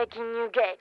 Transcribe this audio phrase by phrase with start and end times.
[0.00, 0.80] Breaking New Gate.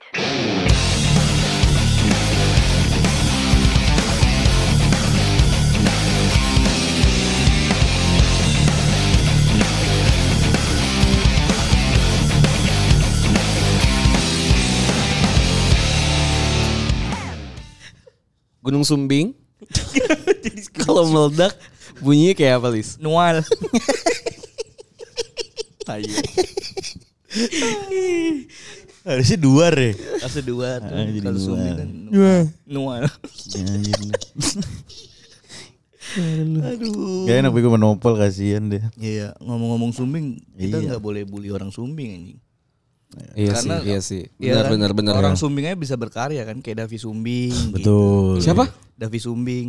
[18.64, 19.36] Gunung Sumbing.
[20.80, 21.60] Kalau meledak
[22.00, 22.96] bunyinya kayak apa, Lis?
[23.04, 23.44] Nual.
[29.02, 29.94] Harusnya dua deh.
[30.20, 30.92] Kasih dua tuh.
[30.92, 31.46] Ah, jadi Kalau dua.
[31.46, 31.90] Sumbi kan
[32.66, 33.04] Nual.
[36.66, 37.30] Aduh.
[37.30, 38.82] Gak enak gue menopol kasihan deh.
[38.98, 40.88] Iya, ngomong-ngomong Sumbing, kita Iya.
[40.90, 42.40] nggak boleh bully orang Sumbing anjing.
[43.34, 44.24] Iya Karena- sih, iya sih.
[44.38, 44.72] Iya Benar, kan?
[44.74, 45.14] benar, benar.
[45.18, 47.54] Orang Sumbing aja bisa berkarya kan, kayak Davi Sumbing.
[47.54, 47.74] gitu.
[47.78, 48.42] Betul.
[48.42, 48.70] Siapa?
[48.96, 49.68] Davi Sumbing.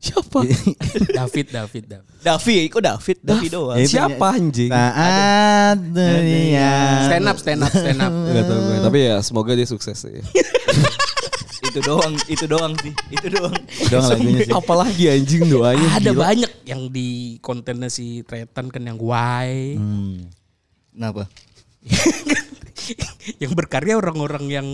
[0.00, 0.40] Siapa?
[1.20, 2.14] David, David, David.
[2.24, 3.18] Davi, kok David?
[3.20, 3.76] Davi doang.
[3.76, 4.72] Ya, Siapa anjing?
[4.72, 6.72] Saat dunia.
[7.04, 8.08] Stand up, stand up, stand up.
[8.08, 8.76] Gak tau gue.
[8.80, 10.24] Tapi ya semoga dia sukses ya.
[11.68, 12.92] itu doang, itu doang sih.
[13.12, 13.54] Itu doang.
[13.92, 14.54] Doang lagunya sih.
[14.56, 15.88] Apalagi anjing doanya.
[15.92, 16.20] Ada gila.
[16.24, 19.76] banyak yang di kontennya si Tretan kan yang why.
[19.76, 20.32] Hmm.
[20.96, 21.28] Kenapa?
[23.42, 24.68] yang berkarya orang-orang yang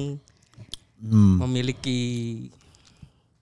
[0.96, 1.36] Hmm.
[1.44, 2.00] memiliki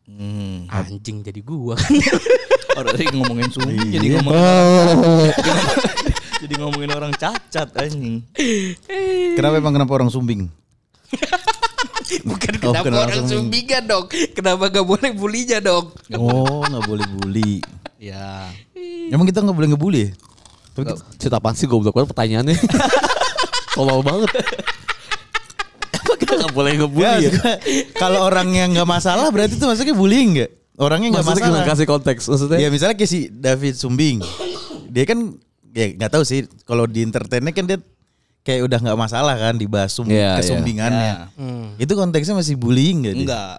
[0.04, 0.68] Hmm.
[0.68, 1.88] anjing jadi gua kan.
[2.76, 4.14] Orang tadi ngomongin Sumbing jadi Iya.
[4.18, 5.30] ngomongin Oh.
[6.42, 8.20] jadi ngomongin orang cacat anjing.
[9.32, 10.50] Kenapa emang kenapa orang sumbing?
[12.28, 14.04] Bukan Oh, kenapa kenapa orang sumbingan dong.
[14.34, 15.88] Kenapa gak boleh bulinya dong.
[16.12, 17.52] Oh, nggak boleh bully.
[17.96, 18.50] Ya.
[19.08, 20.02] Emang kita nggak boleh ngebully?
[20.02, 20.10] ya?
[20.74, 22.56] Tapi kita- cerita apaan sih goblok banget pertanyaannya.
[23.72, 24.28] Tolol banget.
[25.94, 27.14] Apa kita gak boleh Ya, ngebully ya?
[27.24, 27.54] maksudnya,
[27.94, 30.50] kalau orangnya nggak masalah berarti itu maksudnya bullying nggak?
[30.74, 31.62] Orangnya nggak Maksudnya masalah.
[31.62, 32.22] gimana kasih konteks?
[32.26, 32.58] Maksudnya?
[32.58, 34.18] Ya misalnya kayak si David Sumbing,
[34.88, 35.18] dia kan
[35.70, 37.78] ya nggak tahu sih kalau di entertainnya kan dia
[38.40, 41.12] kayak udah nggak masalah kan dibahas sum Iya, kesumbingannya.
[41.30, 41.76] Ya.
[41.76, 43.14] Itu konteksnya masih bullying nggak?
[43.14, 43.22] dia?
[43.24, 43.56] Enggak.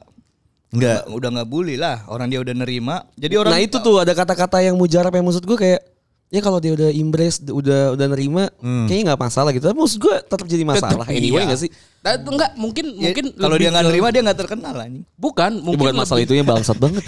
[0.69, 0.99] Enggak.
[1.01, 2.03] Udah, udah nggak bully lah.
[2.05, 3.07] Orang dia udah nerima.
[3.15, 5.81] Jadi orang nah itu tuh ada kata-kata yang mujarab yang maksud gue kayak
[6.27, 8.49] ya kalau dia udah embrace udah udah nerima
[8.85, 11.47] kayaknya nggak masalah gitu tapi maksud gue tetap jadi masalah Tetep anyway iya.
[11.47, 11.71] nggak sih
[12.01, 15.05] Nah, itu enggak mungkin Ya, mungkin kalau dia nggak ke- nerima dia nggak terkenal anjing.
[15.15, 17.01] bukan Ya, mungkin bukan masalah lebih- itunya bangsat banget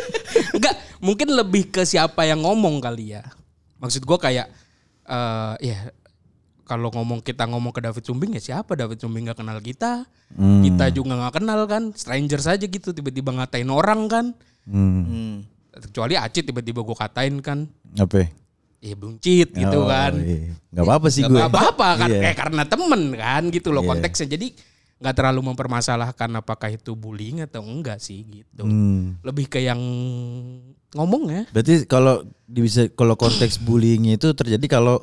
[0.56, 3.28] Enggak, mungkin lebih ke siapa yang ngomong kali ya.
[3.76, 4.48] Maksud gua kayak
[5.04, 5.78] eh ya
[6.62, 10.08] kalau ngomong kita ngomong ke David Sumbing ya siapa David Sumbing nggak kenal kita.
[10.36, 14.26] Kita juga nggak kenal kan, stranger saja gitu tiba-tiba ngatain orang kan.
[14.64, 15.02] Hmm.
[15.02, 15.34] Hmm.
[15.70, 17.68] Kecuali Acit tiba-tiba gua katain kan.
[17.94, 18.28] Apa?
[18.78, 20.14] Ya buncit gitu Oh, kan.
[20.16, 20.54] iya.
[20.70, 21.50] Nggak apa-apa sih Nggak gue.
[21.50, 22.20] apa-apa kan Iya.
[22.24, 23.90] eh, karena temen kan gitu loh Iya.
[23.90, 24.28] konteksnya.
[24.30, 24.54] Jadi
[24.98, 28.62] nggak terlalu mempermasalahkan apakah itu bullying atau enggak sih gitu.
[28.62, 29.18] Hmm.
[29.20, 29.78] Lebih ke yang
[30.90, 31.42] ngomong ya.
[31.48, 35.02] Berarti kalau di- bisa kalau konteks bullyingnya itu terjadi kalau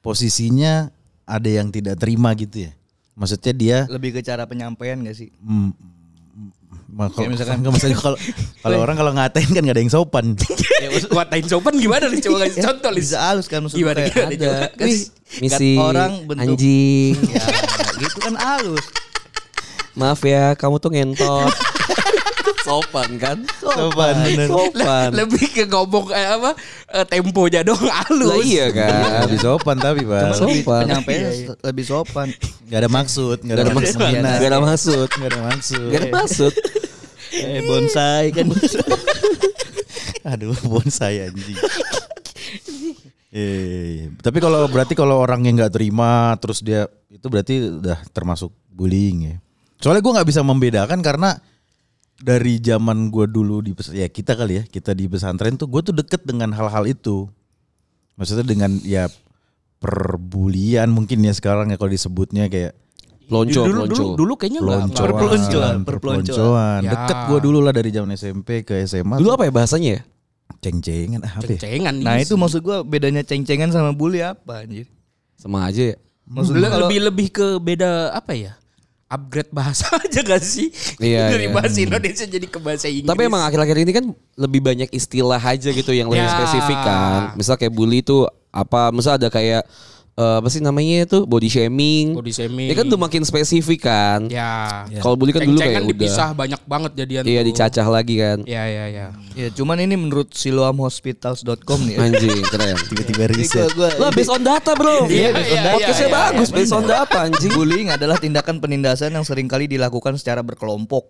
[0.00, 0.88] posisinya
[1.24, 2.72] ada yang tidak terima gitu ya.
[3.12, 5.28] Maksudnya dia Lebih ke cara penyampaian gak sih?
[5.38, 5.76] Hmm,
[6.90, 8.18] kalau misalkan- nggak maksudnya kalau
[8.60, 10.26] kalau orang kalau ngatain kan nggak ada yang sopan.
[10.82, 13.02] ya, Ngatain sopan gimana nih coba kasih contoh Lis.
[13.06, 14.54] Bisa halus kan maksud Gimana, gimana, ada.
[14.74, 15.08] Kasih-
[15.38, 17.44] misi orang bentuk anjing ya
[17.96, 18.84] gitu kan halus.
[19.92, 21.50] maaf ya kamu tuh ngentot
[22.60, 24.46] sopan kan sopan bener.
[24.46, 26.50] sopan Lebih ke ngomong eh, apa
[26.90, 28.28] eh, temponya dong halus.
[28.28, 30.30] lah iya kan Lebih sopan tapi pak.
[30.30, 30.82] lebih Sopan.
[30.84, 31.30] penyampaian
[31.62, 32.28] lebih sopan.
[32.66, 34.30] Gak ada maksud, gak Gak ada maksud, menghina.
[34.32, 35.88] gak ada maksud, Gak ada maksud.
[35.88, 36.52] gak ada maksud.
[37.30, 38.46] Eh bonsai kan.
[40.34, 41.58] Aduh, bonsai anjing.
[43.30, 48.50] Eh, tapi kalau berarti kalau orang yang nggak terima terus dia itu berarti udah termasuk
[48.74, 49.36] bullying ya.
[49.78, 51.38] Soalnya gue nggak bisa membedakan karena
[52.20, 55.94] dari zaman gue dulu di ya kita kali ya kita di pesantren tuh gue tuh
[55.94, 57.30] deket dengan hal-hal itu.
[58.18, 59.06] Maksudnya dengan ya
[59.80, 62.76] perbulian mungkin ya sekarang ya kalau disebutnya kayak
[63.30, 63.94] Lonco, dulu, lonco.
[63.94, 66.80] dulu, dulu kayaknya enggak peloncoan, Perpeloncoan, perpeloncoan.
[66.82, 66.90] Ya.
[66.92, 69.16] Deket gue dulu lah dari zaman SMP ke SMA.
[69.16, 70.02] Dulu apa ya bahasanya ya?
[70.58, 71.56] Ceng-cengan apa ya?
[71.56, 72.26] Ceng-cengan Nah nih.
[72.26, 74.90] itu maksud gua bedanya ceng-cengan sama bully apa anjir?
[75.32, 75.96] Sama aja ya.
[76.26, 78.52] Maksud Le- gua kalau lebih lebih ke beda apa ya?
[79.06, 80.70] Upgrade bahasa aja gak sih?
[80.96, 81.54] Iya, Dari iya.
[81.54, 83.08] bahasa Indonesia jadi ke bahasa Inggris.
[83.08, 84.04] Tapi emang akhir-akhir ini kan
[84.36, 86.30] lebih banyak istilah aja gitu yang lebih Ya.
[86.32, 87.20] spesifik kan.
[87.34, 88.90] Misal kayak bully itu apa?
[88.90, 89.64] Misal ada kayak
[90.20, 92.12] eh, apa sih namanya itu body shaming.
[92.12, 92.68] Body shaming.
[92.68, 94.28] Ya kan udah makin spesifik kan.
[94.28, 94.84] Ya.
[95.00, 95.88] Kalau bully kan dulu kayak udah.
[95.90, 97.46] dipisah banyak banget jadian Iya tuh.
[97.48, 98.38] dicacah lagi kan.
[98.44, 99.06] Ya ya ya.
[99.32, 101.94] ya cuman ini menurut siloamhospitals.com nih.
[101.96, 101.98] ya.
[102.04, 102.76] Anjing keren.
[102.84, 103.72] Tiba-tiba riset.
[103.72, 105.06] gua, gua, Lah based on data bro.
[105.06, 105.72] Iya, based on data.
[105.72, 107.52] Podcastnya Iya, iya, bagus iya, based on data anjing.
[107.52, 111.08] bullying adalah tindakan penindasan yang sering kali dilakukan secara berkelompok.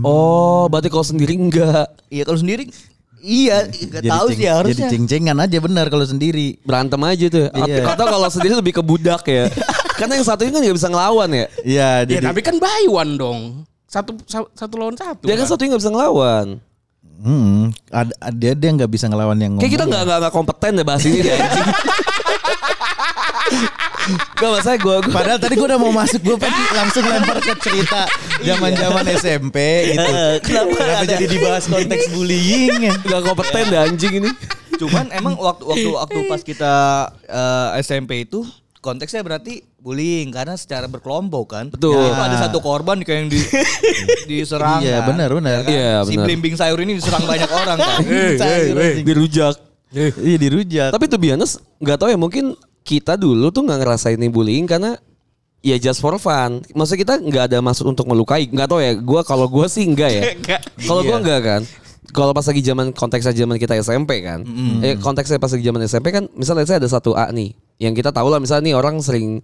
[0.00, 1.90] Oh berarti kalau sendiri enggak.
[2.08, 2.70] Iya kalau sendiri
[3.18, 4.76] Iya, gak Jadi tahu ceng- sih harusnya.
[4.78, 6.60] Jadi ceng-cengan aja benar kalau sendiri.
[6.62, 7.46] Berantem aja tuh.
[7.50, 7.82] Iya.
[7.84, 9.50] Atau kalau sendiri lebih ke budak ya.
[9.98, 11.46] Karena yang satu ini kan nggak bisa ngelawan ya.
[11.60, 13.40] Iya, Ya jadi tapi kan buy one dong.
[13.86, 15.24] Satu sa- satu lawan satu.
[15.24, 16.46] Dia kan satu ini nggak bisa ngelawan.
[17.16, 20.04] Hmm, ada dia dia nggak bisa ngelawan yang Kayak kita ngomong.
[20.04, 21.38] nggak nggak kompeten deh bahas ini deh.
[24.36, 27.52] Gak masalah gue gue Padahal tadi gue udah mau masuk, gue pengen langsung lempar ke
[27.58, 28.06] cerita
[28.38, 29.56] zaman-zaman SMP
[29.94, 30.12] gitu.
[30.46, 32.86] Kenapa, jadi dibahas konteks bullying?
[32.86, 32.92] ya?
[32.94, 34.30] nggak kompeten deh anjing ini.
[34.76, 36.74] Cuman emang waktu waktu waktu pas kita
[37.26, 38.44] eh, SMP itu
[38.78, 41.66] konteksnya berarti bullying karena secara berkelompok kan.
[41.72, 41.98] Betul.
[41.98, 43.40] Jadi ada satu korban kayak yang di,
[44.30, 44.84] diserang.
[44.84, 45.06] Iya, kan.
[45.10, 45.50] benar, benar.
[45.50, 45.70] Ya kan?
[45.72, 46.26] Iya, Si benar.
[46.30, 47.98] blimbing sayur ini diserang banyak orang kan.
[49.02, 49.56] Dirujak.
[49.96, 50.90] Iya dirujak.
[50.94, 52.54] Tapi tuh biasa nggak tahu ya mungkin
[52.86, 54.94] kita dulu tuh nggak ngerasain ini bullying karena
[55.66, 56.62] ya just for fun.
[56.70, 58.46] Maksudnya kita nggak ada maksud untuk melukai.
[58.46, 58.92] Nggak tahu ya.
[58.94, 60.22] Gua kalau gua sih enggak ya.
[60.86, 61.62] Kalau gua enggak kan.
[62.14, 64.46] Kalau pas lagi zaman konteksnya zaman kita SMP kan.
[64.86, 67.50] Eh konteksnya pas lagi zaman SMP kan misalnya saya ada satu A nih
[67.82, 69.42] yang kita tahu lah misalnya nih orang sering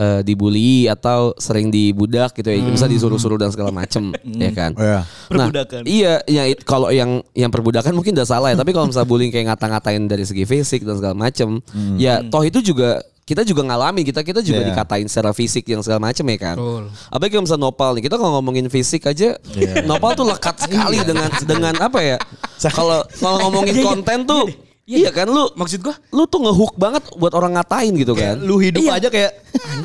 [0.00, 2.64] eh, dibully atau sering dibudak gitu ya.
[2.64, 4.72] Bisa disuruh-suruh dan segala macem ya kan.
[4.72, 5.00] Oh, ya.
[5.28, 5.82] Nah, Perbudakan.
[5.84, 8.56] iya, ya kalau yang yang perbudakan mungkin udah salah ya.
[8.56, 11.60] Tapi kalau misalnya bullying kayak ngata-ngatain dari segi fisik dan segala macem,
[12.00, 14.74] ya toh itu juga kita juga ngalamin kita kita juga Iya.
[14.74, 16.56] dikatain secara fisik yang segala macem ya kan.
[16.58, 16.82] Betul.
[17.14, 19.38] Apalagi kalau misalnya Nopal nih, kita kalau ngomongin fisik aja,
[19.86, 22.18] Nopal tuh lekat sekali dengan dengan apa ya?
[22.58, 24.50] Kalau kalau ngomongin konten tuh,
[24.90, 28.34] iya kan lu Maksud gua lu tuh ngehook banget buat orang ngatain gitu kan.
[28.36, 28.96] Lu hidup Iya.
[28.96, 29.32] aja kayak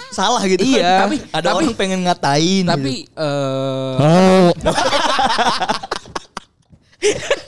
[0.10, 0.62] salah gitu.
[0.62, 0.98] Iya.
[1.06, 2.66] Tapi ada Tapi- orang pengen ngatain.
[2.66, 4.50] tapi eh Oh.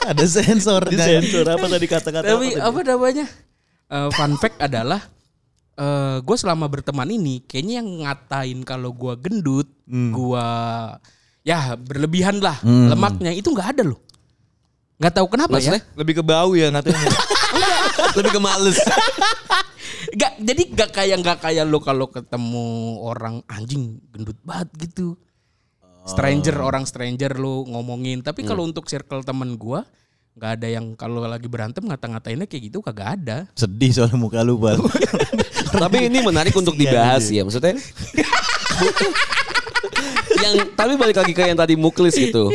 [0.06, 0.86] Ada sensor.
[0.86, 0.96] gitu.
[0.96, 2.26] Disensor apa tadi kata-kata?
[2.28, 3.26] tapi apa namanya?
[3.88, 5.02] Eh, fun fact adalah
[5.74, 9.68] eh gue selama berteman ini kayaknya yang ngatain kalau gue gendut,
[10.10, 10.46] gua
[11.40, 13.98] ya berlebihan lah lemaknya itu nggak ada loh.
[14.98, 15.82] Nggak tahu kenapa Maksudnya?
[15.82, 15.98] ya.
[15.98, 16.98] Lebih ke bau ya ngatain.
[18.18, 18.78] Lebih ke males.
[20.08, 22.66] Gak, jadi gak kayak nggak kayak lo kalau ketemu
[23.06, 25.14] orang anjing gendut banget gitu.
[26.08, 28.26] Stranger orang stranger lo ngomongin.
[28.26, 29.86] Tapi kalau untuk circle temen gua
[30.38, 33.50] nggak ada yang kalau lagi berantem ngata-ngatainnya kayak gitu kagak ada.
[33.58, 34.78] Sedih soal muka lu, Bal.
[35.82, 37.76] tapi ini menarik untuk dibahas ya maksudnya
[40.38, 42.50] yang tapi balik lagi ke yang tadi Muklis gitu.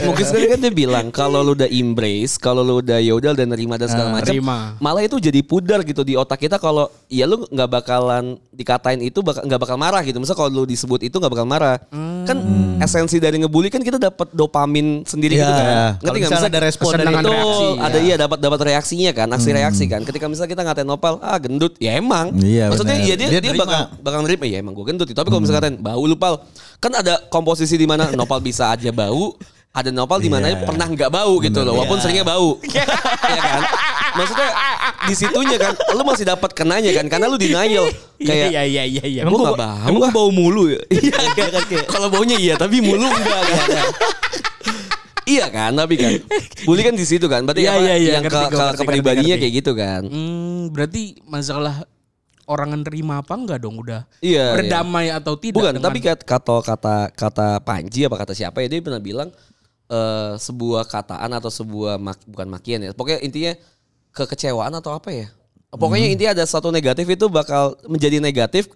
[0.00, 3.74] Muklis tadi kan dia bilang kalau lu udah embrace kalau lu udah yaudah dan nerima
[3.74, 4.34] dan segala Ah, macam
[4.78, 9.18] malah itu jadi pudar gitu di otak kita kalau ya lu nggak bakalan dikatain itu
[9.18, 10.16] bak- nggak bakal marah gitu.
[10.16, 11.76] Misal kalau lu disebut itu nggak bakal marah.
[12.24, 12.38] Kan
[12.78, 15.66] esensi dari ngebully kan kita dapat dopamin sendiri gitu Ya, kan.
[16.00, 16.30] Kalau nggak?
[16.30, 20.00] misalnya ada respon dari- Betul, reaksi, ada iya dapat dapat reaksinya kan aksi reaksi kan.
[20.00, 21.74] Ketika misalnya kita ngatain Nopal ah gendut.
[21.76, 22.30] Ya emang.
[22.34, 23.64] Iya, maksudnya iya dia Dia dia, terima.
[23.64, 24.44] bakal bakal nerima.
[24.44, 26.40] Ya emang gue gendut tapi kalau misalnya ngatain bau lu pal.
[26.78, 29.34] Kan ada komposisi di mana Nopal bisa aja bau
[29.70, 30.62] ada Nopal di mana Iya.
[30.62, 32.62] pernah nggak bau gitu loh walaupun seringnya bau.
[32.64, 32.86] Ya
[33.42, 33.62] kan
[34.14, 34.48] maksudnya
[35.04, 39.04] di situnya kan lu masih dapat kenanya kan karena lu denial kayak iya iya iya
[39.04, 39.20] iya.
[39.22, 40.80] Emang gua- bau Emang gua bau mulu ya?
[40.94, 43.86] Iya kan Kalau baunya iya tapi mulu enggak kan.
[45.24, 46.12] Iya kan, tapi kan
[46.62, 47.42] bully kan di situ kan.
[47.42, 50.02] Berarti Iya, apa iya, iya, yang ngerti ke, ke ngerti, ngerti, kayak gitu kan.
[50.04, 51.88] Hmm, berarti masalah
[52.44, 56.60] orang nerima apa enggak dong udah Iya, berdamai atau tidak Bukan, dengan- tapi kat- kata
[56.60, 59.32] kata kata Panji apa kata siapa ya dia pernah bilang
[59.86, 62.92] eh, sebuah kataan atau sebuah mak- bukan makian ya.
[62.92, 63.52] Pokoknya intinya
[64.14, 65.28] kekecewaan atau apa ya.
[65.74, 68.70] Pokoknya intinya ada satu negatif itu bakal menjadi negatif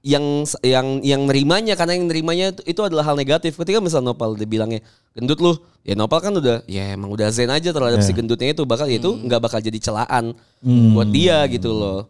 [0.00, 3.52] yang yang yang nerimanya karena yang nerimanya itu, itu adalah hal negatif.
[3.52, 4.80] Ketika misal Nopal dia bilangnya
[5.12, 5.52] gendut lu,
[5.84, 8.96] ya Nopal kan udah ya emang udah zen aja terhadap si gendutnya itu bakal ya
[8.96, 10.32] itu nggak bakal jadi celaan
[10.96, 12.08] buat dia gitu loh.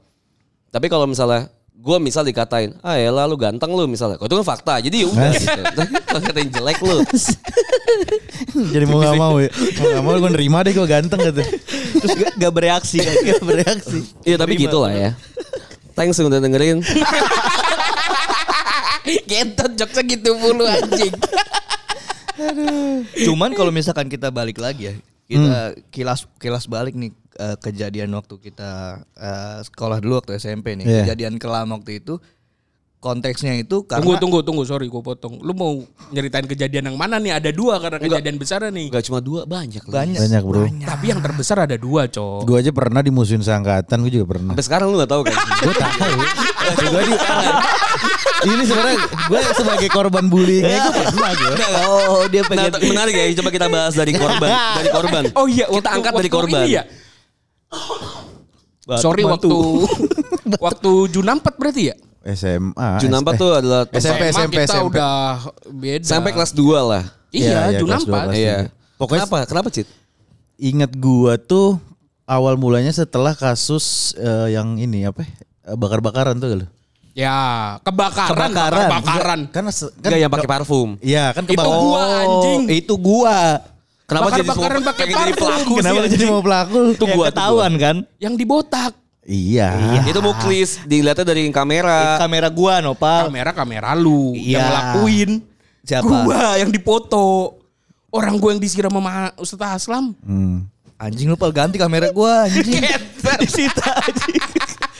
[0.71, 4.83] Tapi kalau misalnya gue misal dikatain, ah ya lu ganteng lu misalnya, itu kan fakta,
[4.83, 5.63] jadi ya udah gitu.
[5.63, 6.97] Tapi kalau katain jelek lu,
[8.75, 9.51] Jadi mau gak mau ya.
[9.53, 11.43] Mau gak mau gue nerima deh gue ganteng gitu.
[12.03, 13.15] Terus gak, gak bereaksi kan?
[13.29, 13.99] Gak bereaksi.
[14.25, 15.11] iya tapi gitu lah ya.
[15.95, 16.83] Thanks udah dengerin.
[19.31, 21.15] Gentot jokesnya gitu mulu anjing.
[23.25, 24.95] Cuman kalau misalkan kita balik lagi ya,
[25.27, 28.71] kita kilas kilas balik nih eh, kejadian waktu kita
[29.15, 31.03] eh, sekolah dulu waktu SMP nih, Iya.
[31.07, 32.19] kejadian kelam waktu itu
[32.99, 35.39] konteksnya itu karena Tunggu tunggu tunggu sorry gue potong.
[35.39, 35.71] Lu mau
[36.11, 37.31] nyeritain kejadian yang mana nih?
[37.33, 38.91] Ada dua karena kejadian besar nih.
[38.91, 39.95] Gak cuma dua, banyak loh.
[39.95, 40.67] banyak Banyak bro.
[40.67, 42.43] Tapi yang terbesar ada dua, Cok.
[42.43, 44.51] Gue aja pernah dimusuhin seangkatan, gue juga pernah.
[44.51, 45.35] Sampai sekarang lu gak tahu kan?
[45.63, 46.19] Gue tahu.
[46.89, 47.15] gue di
[48.41, 51.55] Ini sebenarnya gue sebagai korban bullyingnya gue pernah gue.
[51.81, 55.23] Oh dia Nah, pengen t- menarik ya, coba kita bahas dari korban, dari korban.
[55.39, 56.67] Oh iya, kita angkat dari korban.
[56.67, 56.83] ini
[58.85, 58.97] ya?
[58.99, 59.49] Sorry waktu
[60.67, 61.97] waktu Junampat berarti ya?
[62.29, 62.89] SMA.
[63.01, 64.89] Junampak eh, tuh adalah SMP, SMA SMP, kita SMP.
[64.91, 65.15] udah
[65.71, 66.05] beda.
[66.05, 67.05] sampai kelas 2 lah.
[67.29, 68.25] Iya, Iya, iya, dua, Junampat.
[68.27, 68.57] kelas Iya.
[68.99, 69.39] Pokoknya- kenapa?
[69.47, 69.89] Kenapa, Cit?
[70.59, 71.79] inget gua tuh
[72.25, 75.23] awal mulanya setelah kasus eh, yang ini apa?
[75.23, 75.37] ya,
[75.73, 76.67] bakar-bakaran tuh lu.
[77.15, 77.35] Ya,
[77.83, 78.79] kebakaran, Kebakaran.
[78.91, 79.41] kebakaran.
[79.51, 80.89] Karena se- kan Enggak yang pakai parfum.
[80.99, 81.81] Iya, kan Itu kebakaran.
[81.81, 82.61] gua anjing.
[82.69, 83.39] Itu gua.
[84.09, 85.37] Kenapa jadi semua pakai jadi parfum?
[85.37, 86.79] pelaku Kenapa jadi mau pelaku?
[86.97, 87.97] Itu Ya, gua ketahuan kan.
[88.17, 88.93] Yang dibotak.
[89.29, 89.69] Iya.
[90.09, 92.17] Itu muklis dilihatnya dari kamera.
[92.17, 93.29] Kamera gua Nopal.
[93.29, 94.57] Kamera kamera lu Iya.
[94.57, 95.31] yang ngelakuin.
[95.85, 96.09] Siapa?
[96.25, 97.61] Gua yang dipoto.
[98.09, 100.17] Orang gua yang disiram sama Ustaz Aslam.
[100.25, 100.65] Hmm.
[100.97, 102.81] Anjing lu pal ganti kamera gua anjing.
[103.45, 104.41] Disita anjing.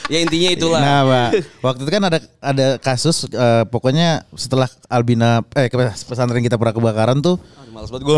[0.09, 0.81] Ya intinya itulah.
[0.81, 1.29] Nah, Pak.
[1.61, 5.69] Waktu itu kan ada ada kasus eh, pokoknya setelah Albina eh
[6.01, 8.17] pesantren kita pernah kebakaran tuh Aduh, males banget gue.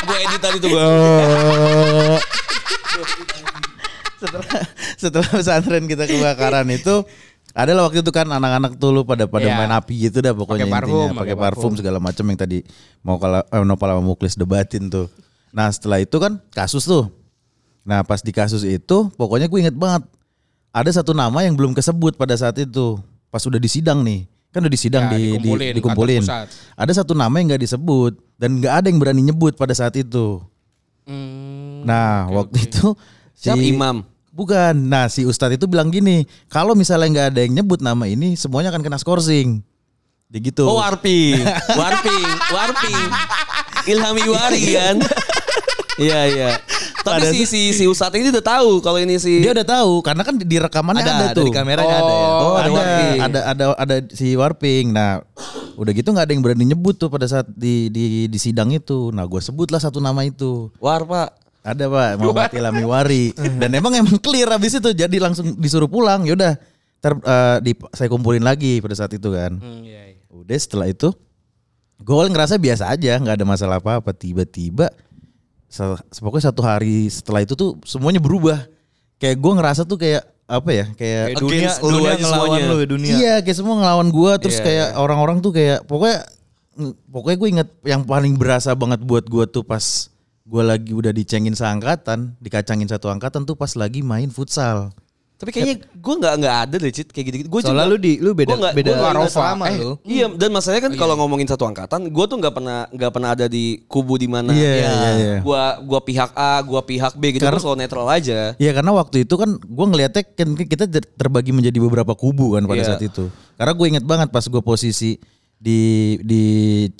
[0.00, 0.84] gue edit tadi tuh gue.
[4.20, 4.46] setelah
[4.94, 7.02] setelah pesantren kita kebakaran itu
[7.50, 9.58] adalah waktu itu kan anak-anak tuh lu pada pada Iya.
[9.58, 12.58] main api gitu dah pokoknya Pakai parfum, intinya pakai pakai parfum segala macam yang tadi
[13.02, 15.10] mau kalau eh, Nopal sama Muklis debatin tuh.
[15.50, 17.10] Nah, setelah itu kan kasus tuh.
[17.82, 20.06] Nah, pas di kasus itu pokoknya gue inget banget
[20.70, 22.98] ada satu nama yang belum kesebut pada saat itu.
[23.28, 24.26] Pas udah disidang nih.
[24.50, 26.22] Kan udah disidang Ya, di, di- dikumpulin, dikumpulin.
[26.22, 26.74] kantor pusat.
[26.74, 30.42] Ada satu nama yang nggak disebut dan nggak ada yang berani nyebut pada saat itu.
[31.06, 32.92] Hmm, Nah, waktu itu
[33.32, 34.02] Siapa imam?
[34.30, 34.74] Bukan.
[34.76, 38.70] Nah, si Ustadz itu bilang gini, kalau misalnya nggak ada yang nyebut nama ini, semuanya
[38.70, 39.62] akan kena skorsing.
[40.26, 40.62] Dia gitu.
[40.62, 41.42] Oh warping,
[41.80, 43.06] warping, warping.
[43.86, 44.96] Ilhami Wari kan.
[46.00, 46.50] Iya iya.
[47.00, 50.22] Tapi si si si Ustadz ini udah tahu kalau ini si Dia udah tahu karena
[50.22, 51.48] kan di rekamannya ada, Ada, tuh.
[51.48, 52.28] dari kameranya ada ya.
[52.28, 54.92] Oh, ada ada, ada, ada, ada si warping.
[54.92, 55.24] Nah,
[55.80, 59.08] udah gitu nggak ada yang berani nyebut tuh pada saat di di, di sidang itu.
[59.10, 60.68] Nah, gue sebutlah satu nama itu.
[60.78, 61.36] war pak.
[61.60, 63.24] Ada pak, Muhammad Ilhami Wari.
[63.36, 66.24] Dan emang emang clear habis itu, jadi langsung disuruh pulang.
[66.24, 66.56] Yaudah,
[67.04, 69.60] ter, eh, di, saya kumpulin lagi pada saat itu kan.
[69.60, 70.24] Hmm, iya, iya.
[70.32, 71.12] Udah setelah itu
[72.00, 74.88] gue ngerasa biasa aja nggak ada masalah apa-apa tiba-tiba
[76.18, 78.66] pokoknya satu hari setelah itu tuh semuanya berubah
[79.16, 82.66] kayak gue ngerasa tuh kayak apa ya kayak Kayak dunia, lu dunia ngelawan semuanya.
[82.66, 83.12] lu ya dunia.
[83.14, 86.18] iya kayak semua ngelawan gue terus Iya, kayak orang-orang tuh kayak pokoknya
[87.06, 89.84] pokoknya gue inget yang paling berasa banget buat gue tuh pas
[90.42, 94.90] gue lagi udah dicengin seangkatan dikacangin satu angkatan tuh pas lagi main futsal
[95.40, 97.48] Tapi kayaknya gue nggak nggak ada deh cit kayak gitu.
[97.48, 99.32] Gue Soalnya lu di lu beda Gua nggak- beda gua nggak Arafah.
[99.32, 99.90] asrama, Eh, lu.
[100.04, 103.46] Iya, dan masalahnya kan kalau ngomongin satu angkatan, gue tuh nggak pernah nggak pernah ada
[103.48, 104.52] di kubu di mana.
[104.52, 105.36] Iya, ya, iya, iya.
[105.40, 107.40] Gua gua pihak A, gua pihak B gitu.
[107.40, 108.52] Karena- Gue selalu netral aja.
[108.54, 112.68] Iya karena waktu itu kan gue ngeliatnya kan kita ter- terbagi menjadi beberapa kubu kan
[112.68, 112.88] pada Iya.
[112.90, 113.32] saat itu.
[113.56, 115.16] Karena gue inget banget pas gue posisi
[115.56, 115.80] di
[116.20, 116.44] di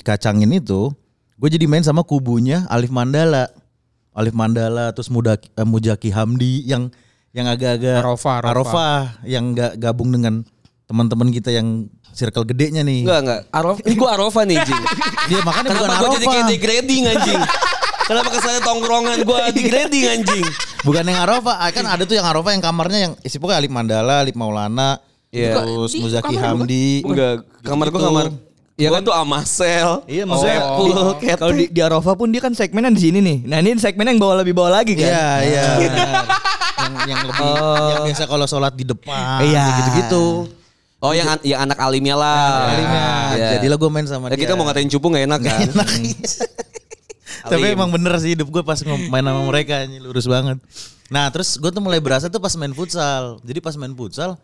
[0.01, 0.89] kacangin itu,
[1.35, 3.53] gue jadi main sama kubunya Alif Mandala,
[4.11, 6.89] Alif Mandala terus Mudaki, eh, Mujaki Hamdi yang
[7.31, 8.51] yang agak-agak Arafah, Arafah.
[8.51, 10.43] Arafah, yang nggak gabung dengan
[10.83, 13.07] teman-teman kita yang circle gedenya nih.
[13.07, 13.39] Enggak enggak.
[13.49, 14.83] Arof, ini gue Arofa nih Jing.
[15.31, 17.41] Dia makanya bukan Kenapa gue jadi degrading anjing?
[18.03, 20.45] Kenapa kesannya tongkrongan gue degrading anjing?
[20.83, 23.71] Bukan yang Arafah, ah, kan ada tuh yang Arafah yang kamarnya yang isi pokoknya Alif
[23.71, 24.99] Mandala, Alif Maulana,
[25.31, 25.63] Iya.
[25.63, 27.07] terus Di Muzaki kamar Hamdi.
[27.07, 28.07] Enggak, kamar gue Gitu.
[28.11, 28.25] kamar.
[28.75, 29.03] Iya Gua kan?
[29.05, 29.89] tuh Amasel.
[30.09, 31.37] Iya maksudnya di- Cat.
[31.37, 33.37] kalau di, di Arafah pun dia kan segmennya di sini nih.
[33.45, 35.07] Nah ini segmen yang bawah lebih bawah lagi kan.
[35.07, 35.63] Iya, iya.
[36.73, 37.49] yang yang lebih
[37.89, 39.65] yang biasa kalau sholat di depan Iya.
[39.77, 40.25] gitu-gitu.
[40.97, 42.69] Oh yang an- yang anak alimnya lah.
[42.69, 43.07] Alimnya.
[43.33, 43.49] Iya.
[43.57, 44.45] Jadilah gue main sama Ya, dia.
[44.45, 45.59] kita mau ngatain cupu gak enak kan?
[47.41, 47.73] Tapi Alim.
[47.73, 50.61] emang bener sih hidup gue pas main sama mereka ini lurus banget.
[51.09, 53.41] Nah terus gue tuh mulai berasa tuh pas main futsal.
[53.41, 54.37] Jadi pas main futsal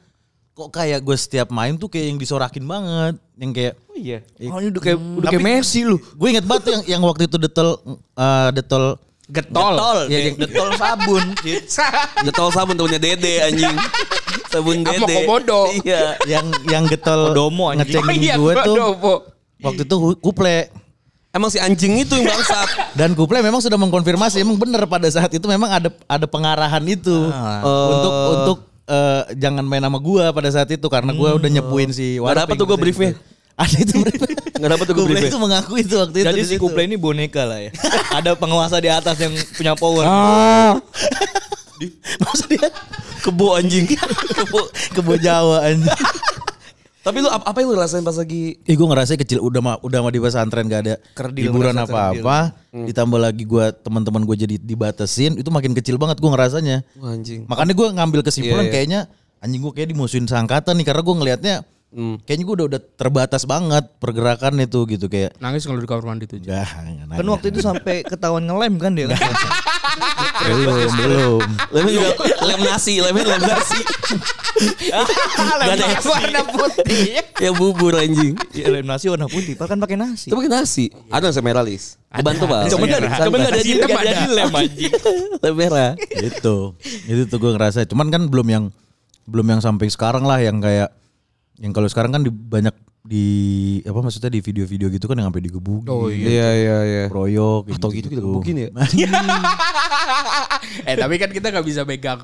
[0.52, 3.22] kok kayak gue setiap main tuh kayak yang disorakin banget.
[3.38, 4.20] Yang kayak Oh iya.
[4.50, 6.02] Oh ini udah kayak udah kayak Messi lu.
[6.02, 7.78] gue inget banget tuh yang yang waktu itu detol
[8.18, 9.76] eh, detol Getol.
[10.08, 11.24] Ya, yang- Detol sabun.
[11.38, 11.68] Cit.
[12.24, 13.76] Detol sabun punya dede anjing.
[14.48, 15.04] Sabun dede.
[15.04, 15.68] komodo.
[15.78, 16.16] Iya.
[16.26, 17.92] yang yang getol Kodomo, anjing.
[17.94, 19.14] ngecengin Oh iya, gue tuh Kodomo.
[19.60, 20.58] waktu itu kuple.
[21.30, 22.96] Emang si anjing itu yang bangsat.
[22.96, 27.30] Dan Kuple memang sudah mengkonfirmasi emang benar pada saat itu memang ada ada pengarahan itu
[27.30, 27.62] Ah.
[27.86, 28.58] untuk untuk
[28.88, 32.42] eh, jangan main sama gua pada saat itu karena gua udah nyepuin si Nggak dapet
[32.48, 33.10] Warping tuh gua waktu briefnya.
[33.12, 33.22] itu.
[33.58, 34.22] Ada itu brief.
[34.54, 35.28] Nggak dapet tuh briefnya.
[35.28, 36.28] itu mengaku itu waktu itu.
[36.28, 36.56] Jadi di si.
[36.58, 37.72] Kuple ini boneka lah ya.
[38.12, 40.06] Ada penguasa di atas yang punya power.
[42.20, 42.70] Maksud dia
[43.20, 43.86] Kebo anjing.
[44.34, 44.62] Kebo.
[44.94, 45.90] kebo Jawa anjing.
[47.02, 49.76] Tapi lu ap- apa yang lu rasain pas lagi Ih gue ngerasa kecil udah mah
[49.80, 52.52] udah mah di pesantren gak ada Kerdil, hiburan apa-apa.
[52.70, 56.84] Ditambah lagi gua teman-teman gue jadi dibatasin itu makin kecil banget gue ngerasanya.
[56.96, 57.48] Wah, anjing?
[57.48, 58.74] Makanya gue ngambil kesimpulan Iya, iya.
[58.76, 59.00] kayaknya
[59.40, 61.56] anjing gue kayak dimusuhin seangkatan nih karena gue ngelihatnya
[61.88, 62.20] Hmm.
[62.20, 66.27] kayaknya gue udah udah terbatas banget pergerakan itu gitu kayak Nangis kalau di kamar mandi
[66.27, 66.36] tuh.
[66.36, 66.67] enggak
[67.10, 69.17] Kan waktu itu sampai ketahuan ngelem kan dia kan.
[70.38, 71.39] belum belum
[71.72, 72.10] Lemnya juga
[72.44, 73.79] lem nasi, lemnya lem nasi.
[75.58, 77.24] Gak ada warna putih.
[77.38, 78.36] Ya bubur anjing.
[78.51, 80.27] Iya lem nasi warna putih, Pak kan pakai nasi.
[80.27, 80.91] Itu pakai nasi.
[81.08, 81.96] Ada nasi merah lis.
[82.10, 82.46] Kebantu.
[82.46, 83.00] Cuma Ada.
[83.00, 84.20] nggak- ada di nggak ada Ada.
[84.20, 84.91] di lem anjing.
[85.44, 85.91] Lem merah.
[86.13, 86.56] itu
[87.06, 88.65] itu tuh gue ngerasa cuman kan belum yang
[89.24, 90.91] belum yang sampai sekarang lah yang kayak
[91.58, 92.76] yang kalau sekarang kan di banyak
[93.08, 93.26] di
[93.88, 96.28] apa maksudnya di video-video gitu kan yang sampai digebukin Oh iya.
[96.28, 97.04] Iya iya iya.
[97.08, 98.70] proyok Atau gitu kita gebukin ya.
[100.92, 102.20] eh tapi kan kita nggak bisa pegang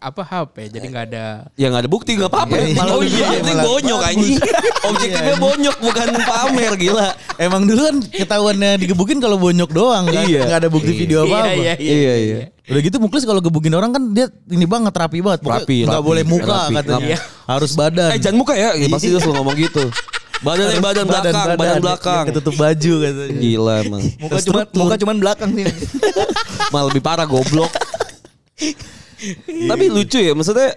[0.00, 2.56] apa HP jadi nggak ada Ya nggak ada bukti nggak apa-apa.
[2.56, 4.38] Iya, malah oh iya, Malah bonyok anjing.
[4.82, 7.08] Objektifnya bonyok bukan pamer gila.
[7.36, 10.40] emang dulu kan ketahuannya digebukin kalau bonyok doang kan Iya.
[10.42, 12.36] nggak ada bukti video apa apa iya, iya, Iya iya.
[12.66, 15.96] udah gitu muklis kalau gebukin orang kan dia ini banget rapi banget Pokoknya Rapi, nggak
[15.96, 16.74] rapi, boleh muka rapi.
[16.76, 17.18] katanya Iya.
[17.46, 19.84] harus badan Eh jangan muka ya, ya pasti dia selalu ngomong gitu.
[20.40, 22.16] Badan Harus badan belakang, badan, belakang.
[22.16, 24.02] yang ketutup baju katanya Gila emang.
[24.16, 25.64] Muka cuma muka cuman belakang sih.
[26.70, 27.68] Malah lebih parah goblok.
[29.70, 30.70] Tapi lucu ya, maksudnya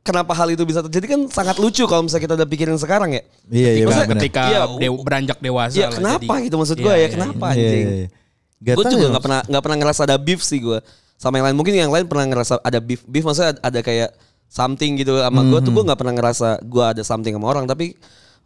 [0.00, 3.22] kenapa hal itu bisa terjadi kan sangat lucu kalau misalnya kita udah pikirin sekarang ya.
[3.46, 6.82] iya iya Maksudnya benar ketika Iya, dew- beranjak dewasa Iya kenapa jadi- gitu maksud Iya,
[6.82, 7.84] gue ya, iya, kenapa Iya, anjing.
[7.84, 8.08] iya, iya.
[8.58, 10.78] Gak Gue juga ya, nggak pernah nggak pernah ngerasa ada beef sih gue
[11.14, 11.56] sama yang lain.
[11.56, 13.02] Mungkin yang lain pernah ngerasa ada beef.
[13.04, 14.10] Beef maksudnya ada, ada kayak
[14.48, 17.64] something gitu sama gue tuh gue nggak pernah ngerasa gue ada something sama orang.
[17.64, 17.94] Tapi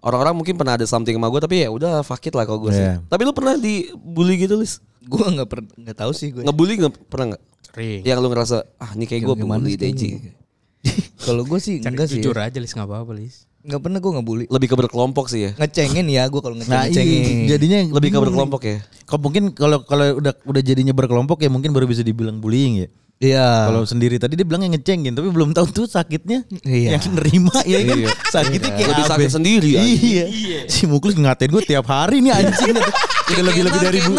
[0.00, 1.40] orang-orang mungkin pernah ada something sama gue.
[1.40, 2.82] Tapi ya udah fuck it lah kalau gue sih.
[2.82, 3.00] Iya.
[3.06, 4.82] Tapi lu pernah dibully gitu Lis?
[5.02, 6.42] Gua nggak per nggak tahu sih gue.
[6.42, 7.42] Ngebully nggak pernah nggak?
[7.72, 8.00] Sering.
[8.04, 9.92] Yang lu ngerasa ah ini kayak gue bully deh.
[11.26, 12.18] Kalau gue sih enggak sih.
[12.18, 13.46] jujur aja Lis nggak apa-apa Lis.
[13.62, 14.44] Nggak pernah gue ngebully.
[14.50, 15.50] Lebih ke berkelompok sih ya.
[15.54, 17.46] Ngecengin ya gue kalau Nah, ngecengin.
[17.46, 18.78] iya, jadinya Lebih ke berkelompok ya.
[19.06, 22.88] Kok mungkin kalau kalau udah udah jadinya berkelompok ya mungkin baru bisa dibilang bullying ya.
[23.22, 23.70] Iya.
[23.70, 26.98] Kalau sendiri tadi dia bilangnya ngecengin tapi belum tahu tuh sakitnya Iya.
[26.98, 27.96] yang nerima ya kan.
[28.02, 28.08] Iya.
[28.34, 30.26] Sakitnya kayak Lebih sakit sendiri, anjing.
[30.26, 30.60] Iya.
[30.66, 32.74] Si Muklis ngatain gue tiap hari nih anjing.
[33.30, 34.12] Udah lebih-lebih dari bu.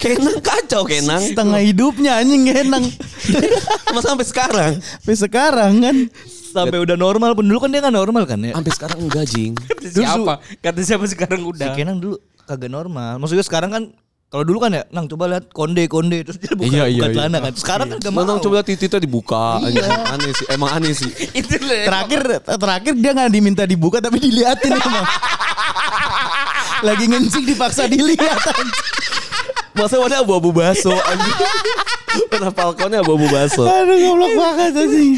[0.00, 0.16] Kenang.
[0.16, 1.20] Kenang kacau Kenang.
[1.20, 2.84] Setengah hidupnya anjing genang.
[3.84, 4.72] Sama sampai sekarang.
[4.80, 5.96] Sampai sekarang kan.
[6.50, 8.56] Sampai udah normal pun dulu kan dia nggak normal kan ya.
[8.56, 9.52] Sampai sekarang enggak jing.
[9.70, 10.34] Kata siapa?
[10.64, 11.76] Kata siapa sekarang Si udah.
[11.76, 12.16] Kenang dulu
[12.48, 13.20] kagak normal.
[13.20, 13.82] Maksudnya sekarang kan
[14.30, 17.06] kalau dulu kan ya, nang coba lihat konde konde terus dia buka, Iya, iya, buka
[17.10, 17.14] iya.
[17.18, 17.52] celana kan.
[17.58, 18.22] Sekarang kan gak mau.
[18.22, 19.84] Nonton coba titiknya dibuka anjing.
[19.84, 20.46] Aneh sih.
[20.48, 21.10] Emang aneh sih.
[21.44, 21.84] Itu lah.
[21.86, 25.06] Terakhir terakhir dia nggak diminta dibuka tapi diliatin emang.
[26.80, 28.38] Lagi ngencing dipaksa dilihat.
[29.80, 31.36] Masa warna abu-abu baso anjing.
[32.10, 33.62] Warna falconnya abu-abu baso.
[33.62, 35.12] Aduh goblok banget anjing.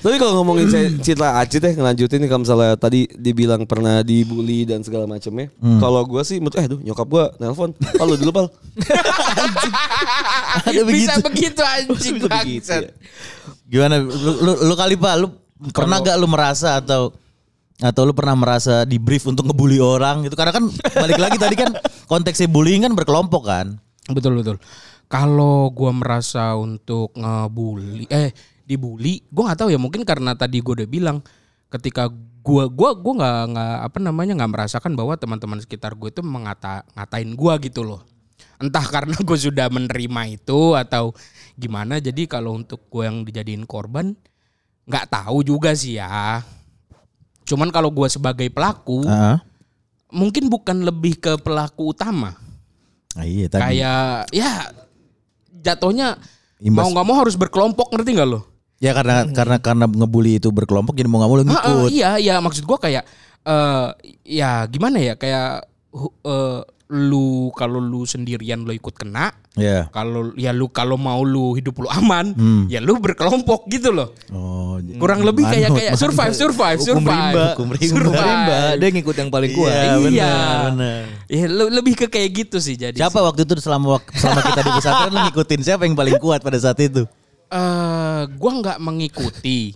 [0.00, 4.64] Tapi kalau ngomongin ce- cerita Aci teh ngelanjutin nih kalau misalnya tadi dibilang pernah dibully
[4.64, 5.52] dan segala macamnya.
[5.60, 7.70] Kalau gue sih menurut eh aduh nyokap gue nelpon.
[7.76, 8.46] Pal lu dulu pal.
[10.64, 11.60] Ada Bisa begitu.
[11.60, 12.88] anjing Bisa begitu ya.
[13.64, 15.26] Gimana lu, lu, lu kali Pak lu
[15.72, 17.12] pernah gak lu merasa atau
[17.74, 21.52] atau lu pernah merasa di brief untuk ngebully orang gitu karena kan balik lagi tadi
[21.52, 21.74] kan
[22.06, 23.76] konteksnya bullying kan berkelompok kan.
[24.12, 24.56] Betul betul.
[25.08, 28.36] Kalau gua merasa untuk ngebully eh
[28.68, 31.18] dibully, gua nggak tahu ya mungkin karena tadi gua udah bilang
[31.72, 32.12] ketika
[32.44, 36.84] gua gua gua nggak nggak apa namanya nggak merasakan bahwa teman-teman sekitar gue itu mengata
[36.92, 38.04] ngatain gua gitu loh.
[38.60, 41.16] Entah karena gue sudah menerima itu atau
[41.56, 41.98] gimana.
[41.98, 44.12] Jadi kalau untuk gue yang dijadiin korban
[44.84, 46.44] nggak tahu juga sih ya.
[47.48, 49.40] Cuman kalau gua sebagai pelaku Heeh.
[50.12, 52.43] mungkin bukan lebih ke pelaku utama
[53.14, 53.62] Ah, iya tadi.
[53.62, 54.50] kayak ya
[55.54, 56.18] jatuhnya
[56.58, 56.82] Imbas.
[56.82, 58.40] mau nggak mau harus berkelompok ngerti nggak lo?
[58.82, 61.90] Ya karena karena karena ngebully itu berkelompok jadi mau gak mau lu Ah, ah, ngikut.
[61.94, 63.06] iya iya maksud gua kayak
[63.44, 63.88] eh
[64.26, 69.88] ya gimana ya kayak eh, lu kalau lu sendirian lu ikut kena Iya.
[69.88, 72.62] kalau ya lu kalau mau lu hidup lu aman Hmm.
[72.66, 77.08] ya lu berkelompok gitu loh Oh, kurang lebih kayak manut, kayak survive survive Hukum survive
[77.08, 77.88] rimba, hukum rimba.
[77.88, 78.20] Survive.
[78.20, 79.70] Rimba, dia ngikut yang paling kuat.
[79.70, 80.02] Iya, Iya.
[80.02, 81.00] benar, benar.
[81.24, 84.70] Ya, lu- lebih ke kayak gitu sih jadi Siapa waktu itu selama selama kita di
[84.74, 87.08] pesantren lu ngikutin siapa yang paling kuat pada saat itu?
[87.46, 89.72] eh gua nggak mengikuti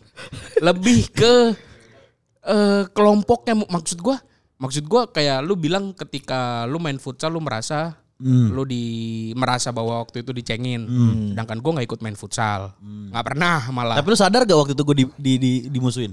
[0.59, 1.35] lebih ke
[2.43, 4.19] eh kelompoknya maksud gua
[4.59, 8.83] maksud gua kayak lu bilang ketika lu main futsal lu merasa lu di
[9.39, 10.83] merasa bahwa waktu itu dicengin.
[11.33, 12.75] Sedangkan gua nggak ikut main futsal.
[12.83, 13.95] Nggak pernah malah.
[13.95, 16.13] Tapi lu sadar gak waktu itu gue di, di, di, dimusuhin?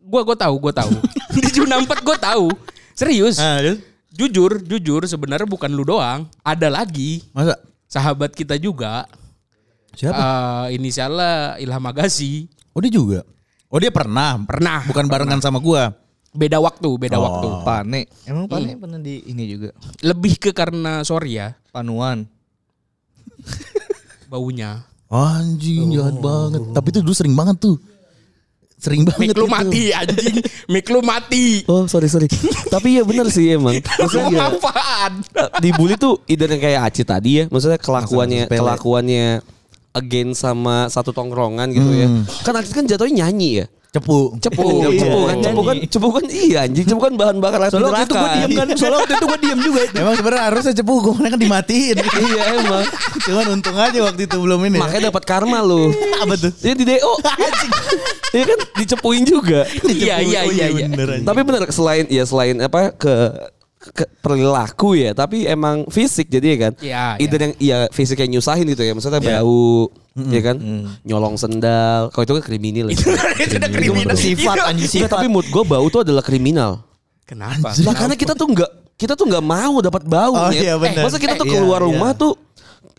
[0.00, 0.94] gua gua tahu gua tahu.
[1.34, 2.50] Di Junampet gua tahu.
[2.94, 3.38] Serius?
[3.38, 3.62] Ah,
[4.10, 6.26] jujur jujur sebenarnya bukan lu doang.
[6.42, 7.22] Ada lagi.
[7.30, 7.58] Masa?
[7.90, 9.10] sahabat kita juga.
[9.98, 10.14] Siapa?
[10.70, 12.46] eh inisialnya Ilham Agassi.
[12.70, 13.26] Oh dia juga?
[13.66, 14.38] Oh dia pernah?
[14.46, 15.90] Pernah, Bukan barengan sama gua?
[16.30, 17.24] Beda waktu beda Oh.
[17.26, 18.00] waktu Pane.
[18.24, 19.74] Emang Pane pernah di ini juga.
[20.00, 22.24] lebih ke karena sorry ya Panuan.
[24.30, 26.62] baunya Anjing jahat banget.
[26.70, 27.74] Tapi itu dulu sering banget tuh.
[28.78, 29.50] Sering banget Mik lu itu.
[29.50, 30.36] mati anjing
[30.70, 32.30] Mik lu mati Oh sorry sorry.
[32.74, 33.74] Tapi ya bener sih emang.
[33.76, 35.12] Maksudnya ya, apaan
[35.58, 37.44] dibully tuh yang kayak Aci tadi ya.
[37.50, 39.42] Maksudnya kelakuannya kelakuannya
[39.92, 42.06] against sama satu tongkrongan gitu ya.
[42.40, 43.66] Kan artis kan jatuhnya nyanyi ya.
[43.90, 44.38] Cepu.
[44.38, 45.42] Cepu, Iya, cepu kan, nyanyi.
[45.42, 48.22] cepu kan, cepu kan iya anjing, cepu kan bahan bakar api Soalnya waktu itu gue
[48.22, 48.38] neraka.
[48.38, 48.66] diem kan.
[48.78, 49.80] Soalnya waktu itu gue diem juga.
[49.98, 51.96] Emang sebenarnya harusnya cepu gue kan dimatiin.
[52.22, 52.84] Iya emang.
[53.18, 54.78] Cuman untung aja waktu itu belum ini.
[54.78, 54.80] ya.
[54.80, 55.90] Makanya dapat karma lu.
[56.22, 56.52] Apa tuh?
[56.62, 57.12] Iya di DO.
[58.30, 59.66] Iya kan dicepuin juga.
[59.82, 60.86] Iya iya Oh iya iya.
[60.86, 61.24] bener aja.
[61.26, 63.14] Tapi bener selain ya selain apa ke
[63.80, 66.72] ke perilaku ya, tapi emang fisik jadi ya kan.
[66.78, 69.88] Iya, Either yang iya fisik yang nyusahin gitu ya, maksudnya bau,
[70.28, 70.56] ya kan,
[71.00, 72.12] nyolong sendal.
[72.12, 72.96] Kalau itu kan kriminal ya.
[73.40, 74.12] Itu udah kriminal.
[74.12, 75.10] Sifat anjing Enggak, sifat.
[75.16, 76.84] tapi mood gue bau tuh adalah kriminal.
[77.24, 77.72] Kenapa?
[77.80, 80.34] Lah karena kita tuh nggak kita tuh nggak mau dapat bau.
[80.36, 80.60] Oh, Nyet.
[80.60, 80.74] iya.
[80.76, 82.20] Eh, masa kita tuh Eh, keluar iya, rumah iya.
[82.20, 82.32] tuh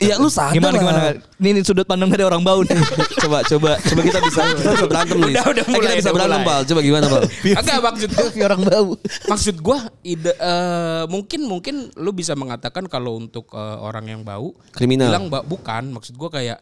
[0.01, 0.81] Ya lu sadar Gimana lah.
[0.81, 0.99] gimana?
[1.37, 2.73] Ini, ini sudut pandang dari orang bau nih.
[3.21, 5.29] coba coba coba kita bisa kita bisa berantem nih.
[5.31, 6.49] Udah, udah Eh, kita bisa udah berantem mulai.
[6.49, 6.61] pal.
[6.65, 7.21] Coba gimana pal?
[7.61, 8.89] Agak maksud gue orang bau.
[9.27, 14.57] maksud gua ide eh, mungkin mungkin lu bisa mengatakan kalau untuk eh, orang yang bau
[14.71, 15.07] Kriminal.
[15.07, 16.57] bilang ba- bukan maksud gua kayak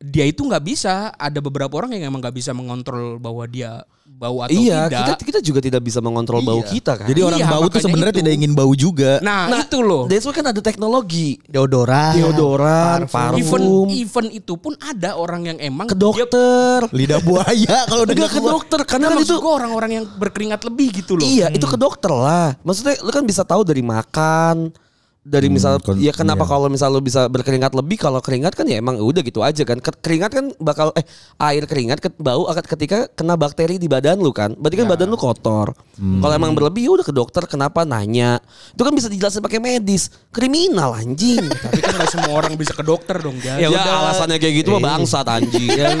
[0.00, 4.40] dia itu nggak bisa ada beberapa orang yang emang nggak bisa mengontrol bahwa dia bau
[4.40, 7.04] atau Iya, tidak kita kita juga tidak bisa mengontrol bau kita kan.
[7.04, 9.20] Jadi orang Iya, bau tuh sebenarnya tidak ingin bau juga.
[9.20, 11.36] nah, itu loh That's why kan ada teknologi.
[11.46, 12.16] Deodoran.
[12.16, 16.78] Deodoran, even parfum, even itu pun ada orang yang emang ke dia- dokter.
[16.90, 21.20] Lidah buaya kalau udah ke dokter karena Nah, kan itu orang-orang yang berkeringat lebih gitu
[21.20, 22.56] loh Iya, itu ke dokter lah.
[22.60, 24.72] Maksudnya lu kan bisa tahu dari makan,
[25.20, 26.50] dari misal kon- ya kenapa iya.
[26.56, 29.76] kalau misal lu bisa berkeringat lebih kalau keringat kan ya emang udah gitu aja kan.
[29.76, 31.04] Ke- Keringat kan bakal eh
[31.36, 34.56] air keringat ke, bau akan ketika kena bakteri di badan lu kan.
[34.56, 35.76] Berarti kan badan lu kotor.
[36.00, 38.40] Kalau emang berlebih ya udah ke dokter kenapa nanya.
[38.72, 40.08] Itu kan bisa dijelasin pakai medis.
[40.32, 41.44] Kriminal anjing.
[41.68, 43.60] tapi kan nggak semua orang bisa ke dokter dong Jas.
[43.60, 45.68] ya, alasannya kayak gitu mah bangsat anjing.
[45.68, 46.00] Ya.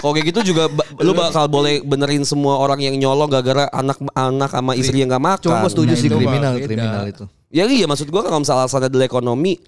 [0.00, 0.64] Kalau kayak gitu juga
[0.96, 5.42] lu bakal boleh benerin semua orang yang nyolong gara-gara anak-anak sama istri yang gak makan.
[5.44, 7.24] Cuma gue setuju Nah, sih kriminal kriminal itu.
[7.50, 9.58] Ya iya maksud gua kalau misalnya alasannya adalah ekonomi,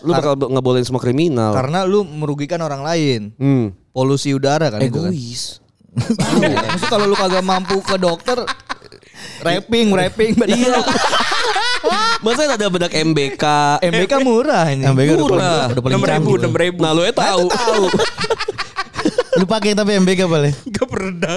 [0.00, 1.50] lu bakal ngebolehin semua kriminal.
[1.50, 3.32] Karena lu merugikan orang lain.
[3.34, 3.72] hmm.
[3.88, 5.08] Polusi udara kan itu kan.
[5.08, 5.64] Egois.
[6.36, 6.60] Iya.
[6.68, 8.36] Maksud kalau lu kagak mampu ke dokter
[9.40, 10.76] rapping, rapping badan Iya.
[12.20, 13.44] Masa ada bedak MBK?
[13.80, 14.84] MBK murah ini.
[14.84, 15.64] MBK udah paling- Murah.
[15.66, 16.36] udah paling ribu canggih.
[16.36, 17.44] enam ribu Nah lu ya tahu.
[19.36, 20.52] Lu pakai tapi MBK boleh.
[20.66, 21.36] Gak pernah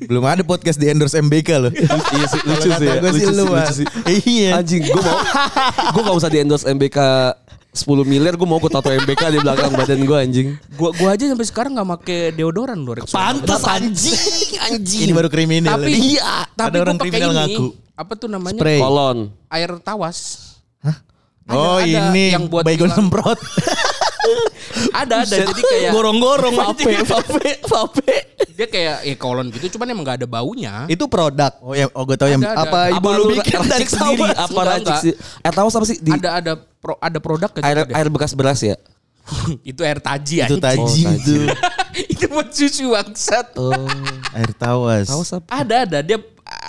[0.00, 1.72] Belum ada podcast di endorse MBK loh.
[1.74, 2.86] iya sih, lucu sih.
[2.86, 2.94] ya.
[2.96, 3.86] Gue sih Lucu lu, sih, lucu sih.
[4.24, 4.50] Iya.
[4.56, 5.16] Anjing, gua mau
[5.92, 6.98] gua gak usah di endorse MBK
[7.72, 10.54] 10 miliar, gua mau gua tato MBK di belakang badan gua anjing.
[10.74, 12.94] gua gua aja sampai sekarang nggak make deodoran loh.
[13.04, 14.16] Pantas anjing,
[14.70, 15.04] anjing.
[15.04, 15.76] Ini baru kriminal.
[15.76, 16.16] tapi ini.
[16.16, 16.48] Iya.
[16.50, 17.66] tapi Ada orang gua pakai kriminal ini, ngaku.
[17.92, 18.78] apa tuh namanya Spray.
[18.78, 19.18] kolon.
[19.48, 20.18] air tawas
[21.46, 23.38] Oh Ada- ada ini yang buat baygon semprot.
[24.96, 28.16] ada ada jadi kayak Gorong-gorong Vape, vape, vape.
[28.52, 31.52] dia kayak ya kolon gitu cuman emang nggak ada baunya Itu produk.
[31.60, 32.62] Oh ya, oh gue tahu yang Ada, ada.
[32.64, 34.20] Apa ibu lu bikin dari racik sendiri?
[34.24, 34.36] tawas?
[34.40, 35.12] Apa racik sih?
[35.40, 35.96] Eh tahu apa sih?
[35.98, 38.76] Di ada ada pro, ada produk kayak air air bekas beras ya?
[39.70, 41.14] itu air taji itu taji Oh, taji.
[41.18, 41.36] itu.
[42.14, 43.72] itu buat susu bangsat Oh.
[44.32, 45.06] Air tawas.
[45.06, 45.48] Tahu apa?
[45.52, 46.18] ada ada dia